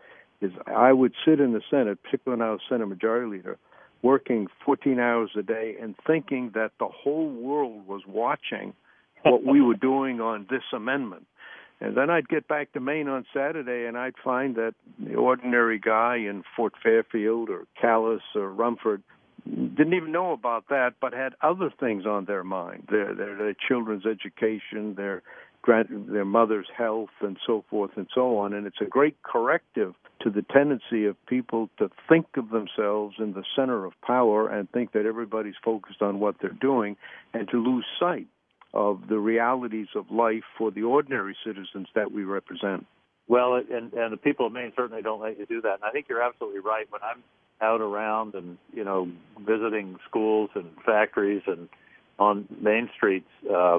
is 0.40 0.52
I 0.66 0.92
would 0.92 1.12
sit 1.24 1.40
in 1.40 1.52
the 1.52 1.62
Senate, 1.70 2.02
particularly 2.02 2.40
when 2.40 2.48
I 2.48 2.52
was 2.52 2.60
Senate 2.68 2.86
Majority 2.86 3.30
Leader, 3.30 3.58
working 4.02 4.46
14 4.64 4.98
hours 4.98 5.30
a 5.36 5.42
day 5.42 5.76
and 5.80 5.94
thinking 6.06 6.52
that 6.54 6.72
the 6.78 6.88
whole 6.88 7.28
world 7.28 7.86
was 7.86 8.02
watching 8.06 8.72
what 9.24 9.44
we 9.44 9.60
were 9.60 9.74
doing 9.74 10.20
on 10.20 10.46
this 10.48 10.62
amendment. 10.72 11.26
And 11.80 11.96
then 11.96 12.10
I'd 12.10 12.28
get 12.28 12.48
back 12.48 12.72
to 12.72 12.80
Maine 12.80 13.08
on 13.08 13.24
Saturday 13.32 13.86
and 13.86 13.96
I'd 13.96 14.14
find 14.22 14.56
that 14.56 14.74
the 14.98 15.14
ordinary 15.14 15.78
guy 15.78 16.16
in 16.16 16.42
Fort 16.56 16.74
Fairfield 16.82 17.50
or 17.50 17.66
Calais 17.80 18.22
or 18.34 18.52
Rumford 18.52 19.02
didn't 19.46 19.94
even 19.94 20.12
know 20.12 20.32
about 20.32 20.68
that, 20.68 20.94
but 21.00 21.12
had 21.12 21.34
other 21.40 21.72
things 21.78 22.04
on 22.04 22.24
their 22.24 22.44
mind 22.44 22.88
their, 22.90 23.14
their, 23.14 23.36
their 23.36 23.54
children's 23.68 24.04
education, 24.06 24.94
their 24.96 25.22
their 25.90 26.24
mother's 26.24 26.66
health 26.76 27.10
and 27.20 27.36
so 27.46 27.64
forth 27.70 27.92
and 27.96 28.06
so 28.14 28.38
on. 28.38 28.52
And 28.52 28.66
it's 28.66 28.80
a 28.80 28.86
great 28.86 29.16
corrective 29.22 29.94
to 30.22 30.30
the 30.30 30.42
tendency 30.42 31.04
of 31.06 31.16
people 31.26 31.70
to 31.78 31.90
think 32.08 32.26
of 32.36 32.50
themselves 32.50 33.16
in 33.18 33.32
the 33.34 33.44
center 33.54 33.84
of 33.84 33.92
power 34.04 34.48
and 34.48 34.70
think 34.70 34.92
that 34.92 35.06
everybody's 35.06 35.54
focused 35.64 36.02
on 36.02 36.20
what 36.20 36.36
they're 36.40 36.50
doing 36.50 36.96
and 37.34 37.48
to 37.50 37.62
lose 37.62 37.84
sight 38.00 38.26
of 38.74 39.02
the 39.08 39.18
realities 39.18 39.88
of 39.94 40.10
life 40.10 40.44
for 40.56 40.70
the 40.70 40.82
ordinary 40.82 41.36
citizens 41.44 41.88
that 41.94 42.12
we 42.12 42.24
represent. 42.24 42.86
Well, 43.28 43.54
and 43.54 43.92
and 43.92 44.12
the 44.12 44.16
people 44.16 44.46
of 44.46 44.52
Maine 44.52 44.72
certainly 44.74 45.02
don't 45.02 45.20
let 45.20 45.38
you 45.38 45.46
do 45.46 45.60
that. 45.62 45.74
And 45.74 45.84
I 45.84 45.90
think 45.90 46.06
you're 46.08 46.22
absolutely 46.22 46.60
right. 46.60 46.86
When 46.90 47.02
I'm 47.02 47.22
out 47.60 47.80
around 47.80 48.34
and 48.34 48.56
you 48.72 48.84
know 48.84 49.08
visiting 49.38 49.98
schools 50.08 50.50
and 50.54 50.66
factories 50.84 51.42
and 51.46 51.68
on 52.18 52.48
main 52.60 52.88
streets, 52.96 53.28
uh, 53.54 53.78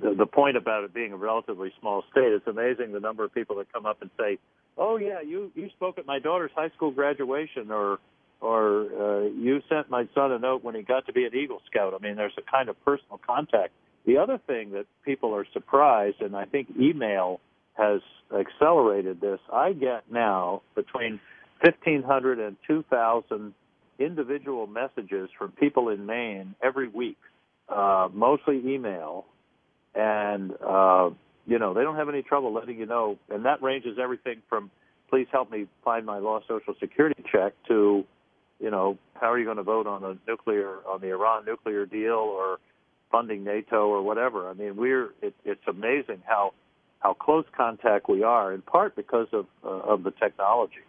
the, 0.00 0.14
the 0.14 0.26
point 0.26 0.56
about 0.56 0.84
it 0.84 0.94
being 0.94 1.12
a 1.12 1.16
relatively 1.16 1.72
small 1.80 2.04
state, 2.10 2.32
it's 2.32 2.46
amazing 2.46 2.92
the 2.92 3.00
number 3.00 3.24
of 3.24 3.32
people 3.34 3.56
that 3.56 3.72
come 3.72 3.86
up 3.86 4.02
and 4.02 4.10
say, 4.18 4.38
"Oh 4.76 4.96
yeah, 4.96 5.20
you 5.20 5.50
you 5.54 5.68
spoke 5.70 5.98
at 5.98 6.06
my 6.06 6.18
daughter's 6.18 6.50
high 6.54 6.70
school 6.70 6.90
graduation," 6.90 7.70
or 7.70 7.98
or 8.40 8.82
uh, 8.82 9.22
you 9.28 9.60
sent 9.68 9.90
my 9.90 10.08
son 10.14 10.32
a 10.32 10.38
note 10.38 10.62
when 10.62 10.74
he 10.74 10.82
got 10.82 11.06
to 11.06 11.12
be 11.12 11.24
an 11.24 11.34
Eagle 11.34 11.60
Scout. 11.70 11.94
I 11.94 11.98
mean, 12.06 12.16
there's 12.16 12.36
a 12.38 12.50
kind 12.50 12.68
of 12.68 12.82
personal 12.84 13.20
contact. 13.26 13.72
The 14.04 14.18
other 14.18 14.38
thing 14.46 14.72
that 14.72 14.86
people 15.04 15.34
are 15.34 15.46
surprised, 15.52 16.20
and 16.20 16.36
I 16.36 16.44
think 16.44 16.68
email 16.78 17.40
has 17.74 18.00
accelerated 18.32 19.20
this. 19.20 19.40
I 19.52 19.72
get 19.72 20.10
now 20.10 20.62
between 20.74 21.20
1,500 21.62 22.38
and 22.38 22.56
2,000 22.66 23.54
individual 23.98 24.66
messages 24.66 25.30
from 25.38 25.52
people 25.52 25.88
in 25.88 26.06
Maine 26.06 26.54
every 26.62 26.88
week, 26.88 27.18
uh, 27.68 28.08
mostly 28.12 28.62
email, 28.64 29.26
and 29.96 30.52
uh, 30.64 31.10
you 31.46 31.58
know 31.58 31.74
they 31.74 31.82
don't 31.82 31.96
have 31.96 32.08
any 32.08 32.22
trouble 32.22 32.52
letting 32.52 32.78
you 32.78 32.86
know. 32.86 33.18
And 33.30 33.44
that 33.44 33.62
ranges 33.62 33.98
everything 34.00 34.42
from 34.48 34.70
please 35.08 35.26
help 35.32 35.50
me 35.50 35.66
find 35.84 36.04
my 36.04 36.18
lost 36.18 36.46
social 36.48 36.74
security 36.78 37.22
check 37.32 37.54
to 37.68 38.04
you 38.60 38.70
know 38.70 38.98
how 39.14 39.32
are 39.32 39.38
you 39.38 39.44
going 39.44 39.56
to 39.56 39.62
vote 39.62 39.86
on 39.86 40.02
the 40.02 40.18
nuclear 40.28 40.78
on 40.86 41.00
the 41.00 41.08
Iran 41.08 41.44
nuclear 41.44 41.86
deal 41.86 42.14
or 42.14 42.58
funding 43.10 43.44
NATO 43.44 43.88
or 43.88 44.02
whatever. 44.02 44.48
I 44.48 44.52
mean 44.52 44.76
we're 44.76 45.10
it, 45.22 45.34
it's 45.44 45.66
amazing 45.66 46.22
how 46.26 46.52
how 47.00 47.14
close 47.14 47.44
contact 47.56 48.08
we 48.08 48.22
are 48.22 48.52
in 48.52 48.62
part 48.62 48.96
because 48.96 49.28
of 49.32 49.46
uh, 49.64 49.68
of 49.68 50.02
the 50.02 50.10
technology. 50.10 50.85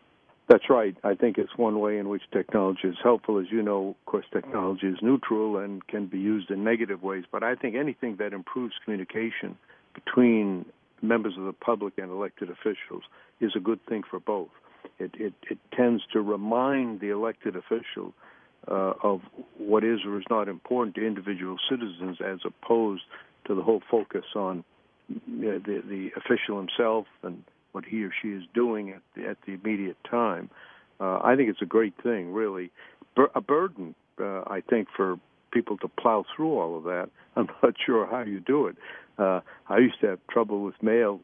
That's 0.47 0.69
right. 0.69 0.95
I 1.03 1.13
think 1.13 1.37
it's 1.37 1.57
one 1.57 1.79
way 1.79 1.97
in 1.97 2.07
which 2.07 2.21
technology 2.31 2.87
is 2.87 2.95
helpful. 3.03 3.37
As 3.37 3.47
you 3.51 3.61
know, 3.61 3.89
of 3.99 4.05
course, 4.05 4.25
technology 4.31 4.87
is 4.87 4.97
neutral 5.01 5.57
and 5.57 5.85
can 5.87 6.05
be 6.05 6.19
used 6.19 6.49
in 6.49 6.63
negative 6.63 7.03
ways. 7.03 7.25
But 7.29 7.43
I 7.43 7.55
think 7.55 7.75
anything 7.75 8.15
that 8.19 8.31
improves 8.31 8.73
communication 8.83 9.57
between 9.93 10.65
members 11.01 11.33
of 11.37 11.43
the 11.43 11.53
public 11.53 11.97
and 11.97 12.09
elected 12.09 12.49
officials 12.49 13.03
is 13.41 13.51
a 13.57 13.59
good 13.59 13.85
thing 13.87 14.03
for 14.09 14.21
both. 14.21 14.49
It, 14.99 15.11
it, 15.15 15.33
it 15.51 15.57
tends 15.75 16.03
to 16.13 16.21
remind 16.21 17.01
the 17.01 17.09
elected 17.09 17.57
official 17.57 18.13
uh, 18.69 18.93
of 19.03 19.21
what 19.57 19.83
is 19.83 19.99
or 20.05 20.17
is 20.17 20.25
not 20.29 20.47
important 20.47 20.95
to 20.95 21.05
individual 21.05 21.57
citizens 21.69 22.17
as 22.25 22.39
opposed 22.45 23.03
to 23.47 23.53
the 23.53 23.61
whole 23.61 23.81
focus 23.91 24.25
on 24.33 24.63
you 25.09 25.51
know, 25.51 25.59
the, 25.59 25.81
the 25.87 26.09
official 26.15 26.57
himself 26.57 27.05
and 27.21 27.43
what 27.77 27.85
he 27.85 28.03
or 28.03 28.11
she 28.23 28.29
is 28.29 28.41
doing 28.55 28.89
at 28.89 29.03
the, 29.15 29.27
at 29.27 29.37
the 29.45 29.53
immediate 29.53 29.97
time. 30.09 30.49
Uh, 30.99 31.19
I 31.23 31.35
think 31.35 31.47
it's 31.47 31.61
a 31.61 31.65
great 31.67 31.93
thing, 32.01 32.33
really. 32.33 32.71
Bur- 33.15 33.29
a 33.35 33.41
burden, 33.41 33.93
uh, 34.19 34.41
I 34.47 34.63
think, 34.67 34.87
for 34.95 35.19
people 35.51 35.77
to 35.77 35.87
plow 35.87 36.25
through 36.35 36.57
all 36.59 36.75
of 36.75 36.85
that. 36.85 37.09
I'm 37.35 37.47
not 37.61 37.75
sure 37.85 38.07
how 38.07 38.23
you 38.23 38.39
do 38.39 38.65
it. 38.65 38.77
Uh, 39.19 39.41
I 39.69 39.77
used 39.77 40.01
to 40.01 40.07
have 40.07 40.19
trouble 40.27 40.63
with 40.63 40.73
mail 40.81 41.19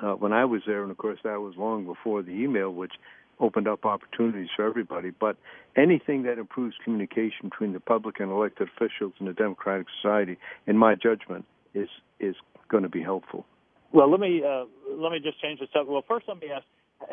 uh, 0.00 0.12
when 0.12 0.34
I 0.34 0.44
was 0.44 0.60
there, 0.66 0.82
and 0.82 0.90
of 0.90 0.98
course 0.98 1.20
that 1.24 1.40
was 1.40 1.54
long 1.56 1.86
before 1.86 2.20
the 2.22 2.32
email, 2.32 2.70
which 2.70 2.92
opened 3.40 3.66
up 3.66 3.86
opportunities 3.86 4.50
for 4.54 4.66
everybody. 4.66 5.08
But 5.08 5.38
anything 5.74 6.24
that 6.24 6.36
improves 6.36 6.74
communication 6.84 7.48
between 7.48 7.72
the 7.72 7.80
public 7.80 8.20
and 8.20 8.30
elected 8.30 8.68
officials 8.76 9.14
in 9.20 9.28
a 9.28 9.32
democratic 9.32 9.86
society, 10.02 10.36
in 10.66 10.76
my 10.76 10.96
judgment, 10.96 11.46
is 11.72 11.88
is 12.20 12.36
going 12.68 12.82
to 12.82 12.90
be 12.90 13.02
helpful. 13.02 13.46
Well, 13.94 14.10
let 14.10 14.18
me 14.18 14.42
uh, 14.44 14.64
let 14.90 15.12
me 15.12 15.20
just 15.20 15.40
change 15.40 15.60
the 15.60 15.66
subject. 15.66 15.88
Well, 15.88 16.04
first, 16.06 16.26
let 16.26 16.40
me 16.40 16.48
ask: 16.50 16.64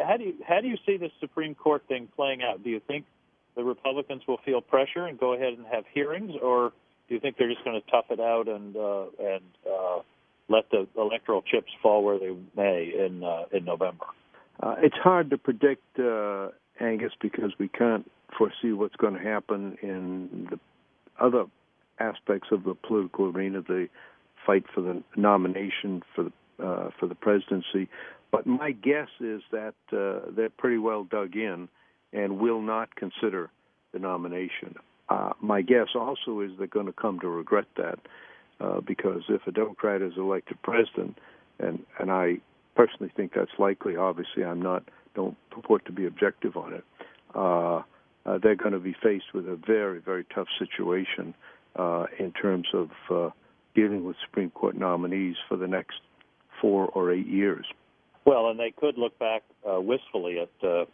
How 0.04 0.18
do 0.18 0.24
you 0.24 0.34
how 0.44 0.62
do 0.62 0.68
you 0.68 0.78
see 0.84 0.98
this 0.98 1.12
Supreme 1.20 1.54
Court 1.54 1.84
thing 1.88 2.10
playing 2.16 2.42
out? 2.42 2.64
Do 2.64 2.72
you 2.72 2.82
think 2.88 3.06
the 3.56 3.64
Republicans 3.64 4.24
will 4.28 4.40
feel 4.44 4.62
pressure 4.62 5.06
and 5.06 5.20
go 5.20 5.34
ahead 5.34 5.54
and 5.54 5.66
have 5.72 5.84
hearings, 5.94 6.32
or 6.42 6.72
do 7.08 7.14
you 7.14 7.22
think 7.22 7.38
they're 7.38 7.52
just 7.52 7.64
going 7.64 7.80
to 7.80 7.92
tough 7.92 8.06
it 8.10 8.20
out 8.20 8.48
and 8.48 8.76
uh, 8.76 9.04
and 9.20 9.44
uh, 9.72 10.00
let 10.50 10.72
the 10.72 10.88
electoral 10.98 11.44
chips 11.44 11.72
fall 11.84 12.04
where 12.04 12.18
they 12.18 12.36
may 12.56 12.92
in 12.98 13.24
uh, 13.24 13.44
in 13.52 13.64
November? 13.64 14.06
Uh, 14.60 14.76
it's 14.80 14.98
hard 14.98 15.30
to 15.30 15.38
predict, 15.38 15.84
uh, 16.00 16.50
Angus, 16.80 17.14
because 17.22 17.52
we 17.60 17.68
can't 17.68 18.10
foresee 18.36 18.74
what's 18.74 18.96
going 18.96 19.14
to 19.14 19.20
happen 19.20 19.78
in 19.84 20.48
the 20.50 20.60
other 21.24 21.46
aspects 22.00 22.48
of 22.52 22.64
the 22.64 22.74
political 22.74 23.26
arena, 23.26 23.62
the 23.62 23.88
fight 24.48 24.64
for 24.74 24.82
the 24.82 25.04
nomination 25.16 26.02
for 26.16 26.24
the 26.24 26.32
uh, 26.62 26.90
for 27.00 27.08
the 27.08 27.16
presidency. 27.16 27.90
But 28.32 28.48
my 28.48 28.72
guess 28.72 29.10
is 29.20 29.42
that 29.52 29.74
uh, 29.92 30.32
they're 30.36 30.50
pretty 30.50 30.78
well 30.78 31.04
dug 31.04 31.36
in 31.36 31.68
and 32.14 32.40
will 32.40 32.62
not 32.62 32.96
consider 32.96 33.50
the 33.94 34.00
nomination. 34.00 34.76
Uh, 35.10 35.32
my 35.42 35.62
guess 35.62 35.88
also 35.96 36.40
is 36.40 36.52
they're 36.58 36.68
going 36.68 36.86
to 36.86 36.94
come 36.94 37.20
to 37.20 37.28
regret 37.28 37.66
that 37.76 38.00
uh, 38.62 38.80
because 38.80 39.24
if 39.28 39.46
a 39.48 39.52
Democrat 39.52 40.02
is 40.02 40.14
elected 40.18 40.62
president, 40.62 41.18
and 41.60 41.80
and 42.00 42.12
I 42.12 42.38
personally 42.76 43.12
think 43.16 43.34
that's 43.36 43.52
likely. 43.60 43.98
Obviously, 43.98 44.46
I'm 44.46 44.62
not 44.62 44.84
don't 45.14 45.36
purport 45.50 45.86
to 45.86 45.92
be 45.92 46.06
objective 46.06 46.56
on 46.56 46.74
it. 46.74 46.84
Uh, 47.36 47.82
they're 48.42 48.56
going 48.56 48.72
to 48.72 48.80
be 48.80 48.96
faced 49.04 49.34
with 49.34 49.48
a 49.48 49.58
very 49.68 50.00
very 50.00 50.26
tough 50.34 50.48
situation 50.58 51.34
in 52.18 52.32
terms 52.40 52.68
of 52.74 53.34
dealing 53.76 54.06
with 54.06 54.16
Supreme 54.26 54.52
Court 54.52 54.78
nominees 54.78 55.36
for 55.50 55.58
the 55.58 55.68
next 55.68 56.00
four 56.62 56.88
or 56.88 57.12
eight 57.12 57.28
years. 57.28 57.66
Well, 58.26 58.50
and 58.50 58.60
they 58.60 58.72
could 58.72 58.98
look 58.98 59.18
back 59.18 59.44
uh, 59.68 59.82
wistfully 59.82 60.40
at 60.40 60.68
uh, 60.68 60.86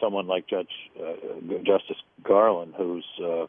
someone 0.00 0.26
like 0.26 0.46
Judge 0.48 0.66
uh, 1.00 1.14
Justice 1.64 2.02
Garland, 2.22 2.74
who's 2.76 3.06
uh, 3.22 3.46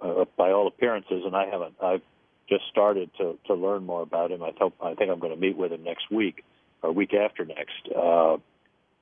uh, 0.00 0.24
by 0.36 0.50
all 0.50 0.66
appearances, 0.66 1.22
and 1.24 1.34
I 1.34 1.46
haven't, 1.46 1.74
I've 1.82 2.02
just 2.48 2.64
started 2.70 3.10
to 3.18 3.38
to 3.46 3.54
learn 3.54 3.84
more 3.84 4.02
about 4.02 4.30
him. 4.30 4.42
I 4.42 4.52
hope 4.58 4.74
I 4.82 4.94
think 4.94 5.10
I'm 5.10 5.18
going 5.18 5.34
to 5.34 5.40
meet 5.40 5.56
with 5.56 5.72
him 5.72 5.84
next 5.84 6.10
week 6.10 6.44
or 6.82 6.92
week 6.92 7.14
after 7.14 7.44
next. 7.44 7.88
Uh, 7.94 8.36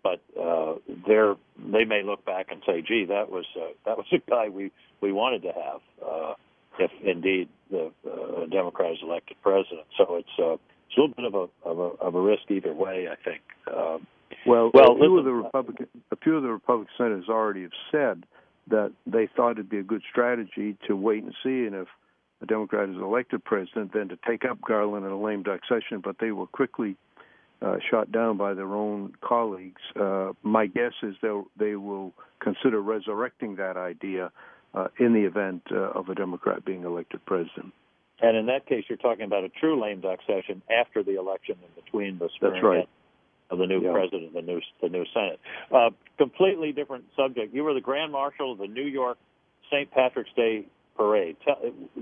but 0.02 0.20
uh, 0.40 0.74
they're 1.06 1.34
they 1.58 1.84
may 1.84 2.02
look 2.02 2.24
back 2.24 2.46
and 2.50 2.62
say, 2.64 2.82
"Gee, 2.82 3.06
that 3.08 3.30
was 3.30 3.44
uh, 3.56 3.72
that 3.84 3.96
was 3.96 4.06
a 4.12 4.18
guy 4.30 4.48
we 4.48 4.70
we 5.00 5.12
wanted 5.12 5.42
to 5.42 5.52
have." 5.52 5.80
Uh, 6.04 6.34
if 6.78 6.90
indeed 7.02 7.48
the 7.70 7.90
uh, 8.06 8.46
Democrat 8.46 8.94
elected 9.02 9.36
president, 9.42 9.86
so 9.96 10.16
it's 10.16 10.38
uh, 10.38 10.56
it's 10.88 10.96
a 10.96 11.00
little 11.00 11.14
bit 11.14 11.24
of 11.24 11.34
a 11.34 11.68
of 11.68 11.78
a, 11.78 12.04
of 12.04 12.14
a 12.14 12.20
risk 12.20 12.42
either 12.50 12.72
way. 12.72 13.08
I 13.10 13.16
think. 13.22 13.42
Um, 13.66 14.06
well, 14.46 14.70
well, 14.72 14.92
a 14.92 14.96
few 14.96 15.02
listen, 15.02 15.18
of 15.18 15.24
the 15.24 15.32
Republican 15.32 15.88
a 16.10 16.16
few 16.16 16.36
of 16.36 16.42
the 16.42 16.48
Republican 16.48 16.92
senators 16.96 17.28
already 17.28 17.62
have 17.62 17.72
said 17.90 18.24
that 18.68 18.92
they 19.06 19.28
thought 19.34 19.52
it'd 19.52 19.70
be 19.70 19.78
a 19.78 19.82
good 19.82 20.02
strategy 20.10 20.76
to 20.86 20.94
wait 20.94 21.22
and 21.22 21.34
see, 21.42 21.66
and 21.66 21.74
if 21.74 21.88
a 22.40 22.46
Democrat 22.46 22.88
is 22.88 22.96
elected 22.96 23.44
president, 23.44 23.92
then 23.92 24.08
to 24.08 24.18
take 24.26 24.44
up 24.44 24.60
Garland 24.60 25.04
in 25.04 25.10
a 25.10 25.20
lame 25.20 25.42
duck 25.42 25.60
session. 25.68 26.00
But 26.02 26.16
they 26.20 26.30
were 26.30 26.46
quickly 26.46 26.96
uh, 27.60 27.76
shot 27.90 28.12
down 28.12 28.36
by 28.36 28.54
their 28.54 28.74
own 28.74 29.14
colleagues. 29.20 29.82
Uh, 29.98 30.32
my 30.42 30.66
guess 30.66 30.92
is 31.02 31.14
they 31.22 31.40
they 31.58 31.74
will 31.76 32.12
consider 32.40 32.80
resurrecting 32.80 33.56
that 33.56 33.76
idea 33.76 34.30
uh, 34.74 34.88
in 34.98 35.12
the 35.12 35.24
event 35.24 35.62
uh, 35.72 35.90
of 35.90 36.08
a 36.08 36.14
Democrat 36.14 36.64
being 36.64 36.84
elected 36.84 37.24
president. 37.26 37.72
And 38.20 38.36
in 38.36 38.46
that 38.46 38.66
case, 38.66 38.84
you're 38.88 38.98
talking 38.98 39.24
about 39.24 39.44
a 39.44 39.48
true 39.48 39.80
lame 39.80 40.00
duck 40.00 40.20
session 40.26 40.62
after 40.70 41.02
the 41.02 41.18
election 41.18 41.56
and 41.62 41.84
between 41.84 42.18
the 42.18 42.28
That's 42.40 42.62
right. 42.62 42.88
of 43.50 43.58
the 43.58 43.66
new 43.66 43.80
yeah. 43.80 43.92
president, 43.92 44.34
the 44.34 44.42
new 44.42 44.60
the 44.82 44.88
new 44.88 45.04
Senate. 45.14 45.38
Uh, 45.72 45.90
completely 46.16 46.72
different 46.72 47.04
subject. 47.16 47.54
You 47.54 47.64
were 47.64 47.74
the 47.74 47.80
Grand 47.80 48.12
Marshal 48.12 48.52
of 48.52 48.58
the 48.58 48.66
New 48.66 48.86
York 48.86 49.18
St. 49.70 49.90
Patrick's 49.90 50.30
Day 50.34 50.66
Parade. 50.96 51.36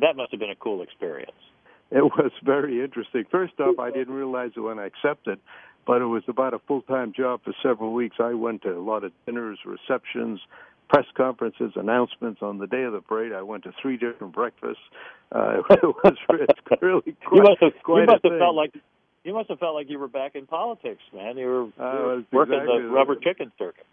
That 0.01 0.17
must 0.17 0.31
have 0.31 0.41
been 0.41 0.51
a 0.51 0.57
cool 0.57 0.83
experience. 0.83 1.33
It 1.91 2.03
was 2.03 2.33
very 2.43 2.83
interesting. 2.83 3.25
First 3.31 3.61
off, 3.61 3.79
I 3.79 3.91
didn't 3.91 4.15
realize 4.15 4.51
it 4.57 4.61
when 4.61 4.79
I 4.79 4.87
accepted, 4.87 5.39
but 5.87 6.03
it 6.03 6.07
was 6.07 6.25
about 6.27 6.55
a 6.55 6.59
full 6.67 6.83
time 6.83 7.13
job 7.17 7.43
for 7.45 7.53
several 7.63 7.93
weeks. 7.93 8.17
I 8.19 8.35
went 8.35 8.63
to 8.63 8.71
a 8.71 8.81
lot 8.81 9.05
of 9.05 9.13
dinners, 9.25 9.59
receptions, 9.65 10.41
press 10.89 11.05
conferences, 11.17 11.73
announcements 11.77 12.41
on 12.43 12.59
the 12.59 12.67
day 12.67 12.83
of 12.83 12.93
the 12.93 13.01
parade. 13.01 13.33
I 13.33 13.43
went 13.43 13.65
to 13.65 13.73
three 13.83 13.97
different 13.97 14.35
breakfasts. 14.35 14.83
Uh, 15.33 15.63
it 15.71 15.83
was 15.83 16.17
it's 16.31 16.83
really 16.83 17.17
quite, 17.25 17.33
you 17.33 17.43
must 17.43 17.61
have, 17.61 17.73
quite 17.83 18.01
you 18.01 18.07
must 18.07 18.25
have 18.25 18.39
felt 18.39 18.55
like 18.55 18.75
you 19.25 19.35
must 19.35 19.49
have 19.49 19.59
felt 19.59 19.75
like 19.75 19.91
you 19.91 19.99
were 19.99 20.09
back 20.09 20.37
in 20.37 20.47
politics, 20.47 21.03
man. 21.13 21.37
You 21.37 21.47
were, 21.47 21.65
you 21.65 21.73
were 21.79 22.23
working 22.33 22.55
exactly 22.55 22.83
the 22.83 22.89
rubber 22.89 23.17
chicken 23.17 23.51
circuit. 23.59 23.87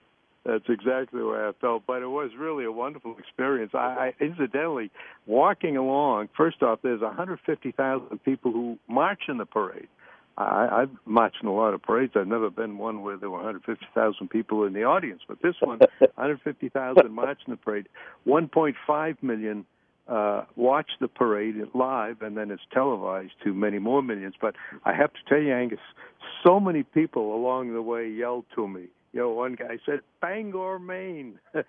That's 0.45 0.65
exactly 0.67 1.21
the 1.21 1.27
way 1.27 1.39
I 1.39 1.51
felt, 1.61 1.83
but 1.87 2.01
it 2.01 2.07
was 2.07 2.31
really 2.37 2.65
a 2.65 2.71
wonderful 2.71 3.15
experience. 3.17 3.71
I, 3.73 4.11
I 4.19 4.23
incidentally 4.23 4.91
walking 5.25 5.77
along. 5.77 6.29
First 6.35 6.61
off, 6.61 6.79
there's 6.83 6.99
150,000 6.99 8.23
people 8.23 8.51
who 8.51 8.77
march 8.89 9.21
in 9.29 9.37
the 9.37 9.45
parade. 9.45 9.87
I, 10.37 10.81
I've 10.81 10.89
marched 11.05 11.37
in 11.41 11.47
a 11.47 11.53
lot 11.53 11.73
of 11.73 11.81
parades. 11.81 12.13
I've 12.15 12.27
never 12.27 12.49
been 12.49 12.77
one 12.77 13.01
where 13.01 13.17
there 13.17 13.29
were 13.29 13.37
150,000 13.37 14.29
people 14.29 14.63
in 14.65 14.73
the 14.73 14.83
audience, 14.83 15.21
but 15.27 15.41
this 15.41 15.55
one, 15.59 15.79
150,000 15.99 17.11
marched 17.11 17.43
in 17.47 17.51
the 17.51 17.57
parade. 17.57 17.87
1.5 18.27 19.23
million 19.23 19.65
uh, 20.07 20.43
watch 20.55 20.89
the 20.99 21.07
parade 21.07 21.55
live, 21.73 22.21
and 22.21 22.35
then 22.35 22.51
it's 22.51 22.63
televised 22.73 23.33
to 23.43 23.53
many 23.53 23.79
more 23.79 24.01
millions. 24.01 24.33
But 24.41 24.55
I 24.83 24.93
have 24.93 25.13
to 25.13 25.19
tell 25.29 25.39
you, 25.39 25.53
Angus, 25.53 25.79
so 26.45 26.59
many 26.59 26.83
people 26.83 27.35
along 27.35 27.73
the 27.73 27.81
way 27.81 28.09
yelled 28.09 28.45
to 28.55 28.67
me 28.67 28.87
you 29.13 29.19
know, 29.19 29.29
one 29.29 29.55
guy 29.55 29.77
said 29.85 29.99
Bangor, 30.21 30.79
Maine, 30.79 31.39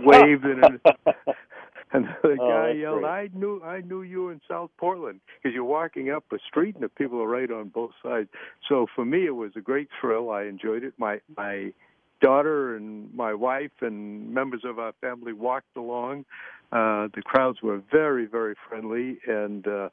waved, 0.00 0.44
and 0.44 0.80
another 1.92 2.16
oh, 2.40 2.48
guy 2.48 2.72
yelled, 2.72 3.00
great. 3.00 3.10
"I 3.10 3.28
knew, 3.32 3.62
I 3.62 3.80
knew 3.80 4.02
you 4.02 4.30
in 4.30 4.40
South 4.48 4.70
Portland," 4.78 5.20
because 5.36 5.54
you're 5.54 5.64
walking 5.64 6.10
up 6.10 6.24
a 6.32 6.38
street 6.48 6.74
and 6.74 6.84
the 6.84 6.88
people 6.88 7.20
are 7.20 7.28
right 7.28 7.50
on 7.50 7.68
both 7.68 7.92
sides. 8.02 8.28
So 8.68 8.86
for 8.94 9.04
me, 9.04 9.26
it 9.26 9.34
was 9.34 9.52
a 9.56 9.60
great 9.60 9.88
thrill. 10.00 10.30
I 10.30 10.44
enjoyed 10.44 10.84
it. 10.84 10.94
My 10.98 11.20
my 11.36 11.72
daughter 12.20 12.76
and 12.76 13.12
my 13.14 13.34
wife 13.34 13.70
and 13.80 14.32
members 14.32 14.62
of 14.64 14.78
our 14.78 14.92
family 15.00 15.32
walked 15.32 15.76
along. 15.76 16.24
Uh, 16.72 17.08
the 17.14 17.22
crowds 17.24 17.60
were 17.62 17.82
very, 17.90 18.26
very 18.26 18.54
friendly, 18.68 19.18
and 19.26 19.66
uh, 19.66 19.88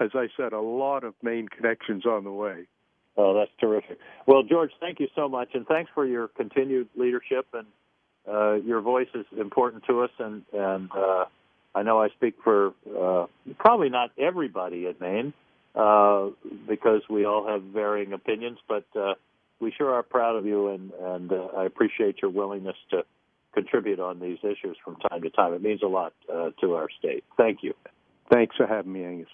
as 0.00 0.10
I 0.14 0.28
said, 0.36 0.54
a 0.54 0.60
lot 0.60 1.04
of 1.04 1.14
Maine 1.22 1.48
connections 1.48 2.06
on 2.06 2.24
the 2.24 2.32
way. 2.32 2.66
Oh, 3.18 3.34
that's 3.34 3.50
terrific. 3.60 3.98
Well, 4.26 4.42
George, 4.42 4.70
thank 4.80 4.98
you 4.98 5.08
so 5.14 5.28
much, 5.28 5.50
and 5.52 5.66
thanks 5.66 5.90
for 5.94 6.06
your 6.06 6.28
continued 6.28 6.88
leadership. 6.96 7.46
And 7.52 7.66
uh, 8.26 8.54
your 8.64 8.80
voice 8.80 9.08
is 9.14 9.26
important 9.38 9.84
to 9.88 10.02
us, 10.02 10.10
and 10.18 10.42
and 10.54 10.88
uh, 10.96 11.24
I 11.74 11.82
know 11.82 12.02
I 12.02 12.08
speak 12.10 12.34
for 12.44 12.74
uh, 12.98 13.26
probably 13.58 13.88
not 13.88 14.10
everybody 14.18 14.86
at 14.86 15.00
Maine 15.00 15.32
uh, 15.74 16.28
because 16.68 17.02
we 17.08 17.24
all 17.24 17.46
have 17.46 17.62
varying 17.62 18.12
opinions, 18.12 18.58
but 18.68 18.84
uh, 18.94 19.14
we 19.60 19.72
sure 19.76 19.92
are 19.94 20.02
proud 20.02 20.36
of 20.36 20.44
you, 20.44 20.68
and 20.68 20.92
and 21.00 21.32
uh, 21.32 21.48
I 21.56 21.64
appreciate 21.64 22.16
your 22.20 22.30
willingness 22.30 22.76
to 22.90 23.04
contribute 23.54 24.00
on 24.00 24.18
these 24.18 24.38
issues 24.42 24.76
from 24.84 24.96
time 24.96 25.22
to 25.22 25.30
time. 25.30 25.54
It 25.54 25.62
means 25.62 25.82
a 25.82 25.86
lot 25.86 26.12
uh, 26.32 26.50
to 26.60 26.74
our 26.74 26.88
state. 26.98 27.24
Thank 27.36 27.62
you. 27.62 27.74
Thanks 28.30 28.56
for 28.56 28.66
having 28.66 28.92
me, 28.92 29.04
Angus. 29.04 29.28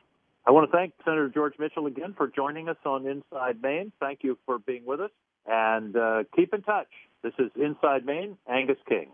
I 0.46 0.50
want 0.50 0.70
to 0.70 0.76
thank 0.76 0.94
Senator 1.04 1.28
George 1.28 1.54
Mitchell 1.58 1.86
again 1.86 2.14
for 2.16 2.26
joining 2.26 2.68
us 2.68 2.76
on 2.84 3.06
Inside 3.06 3.62
Maine. 3.62 3.92
Thank 4.00 4.20
you 4.22 4.38
for 4.46 4.58
being 4.58 4.86
with 4.86 5.00
us, 5.00 5.10
and 5.46 5.96
uh, 5.96 6.24
keep 6.34 6.54
in 6.54 6.62
touch. 6.62 6.88
This 7.22 7.34
is 7.38 7.50
Inside 7.56 8.06
Maine, 8.06 8.38
Angus 8.48 8.78
King. 8.88 9.08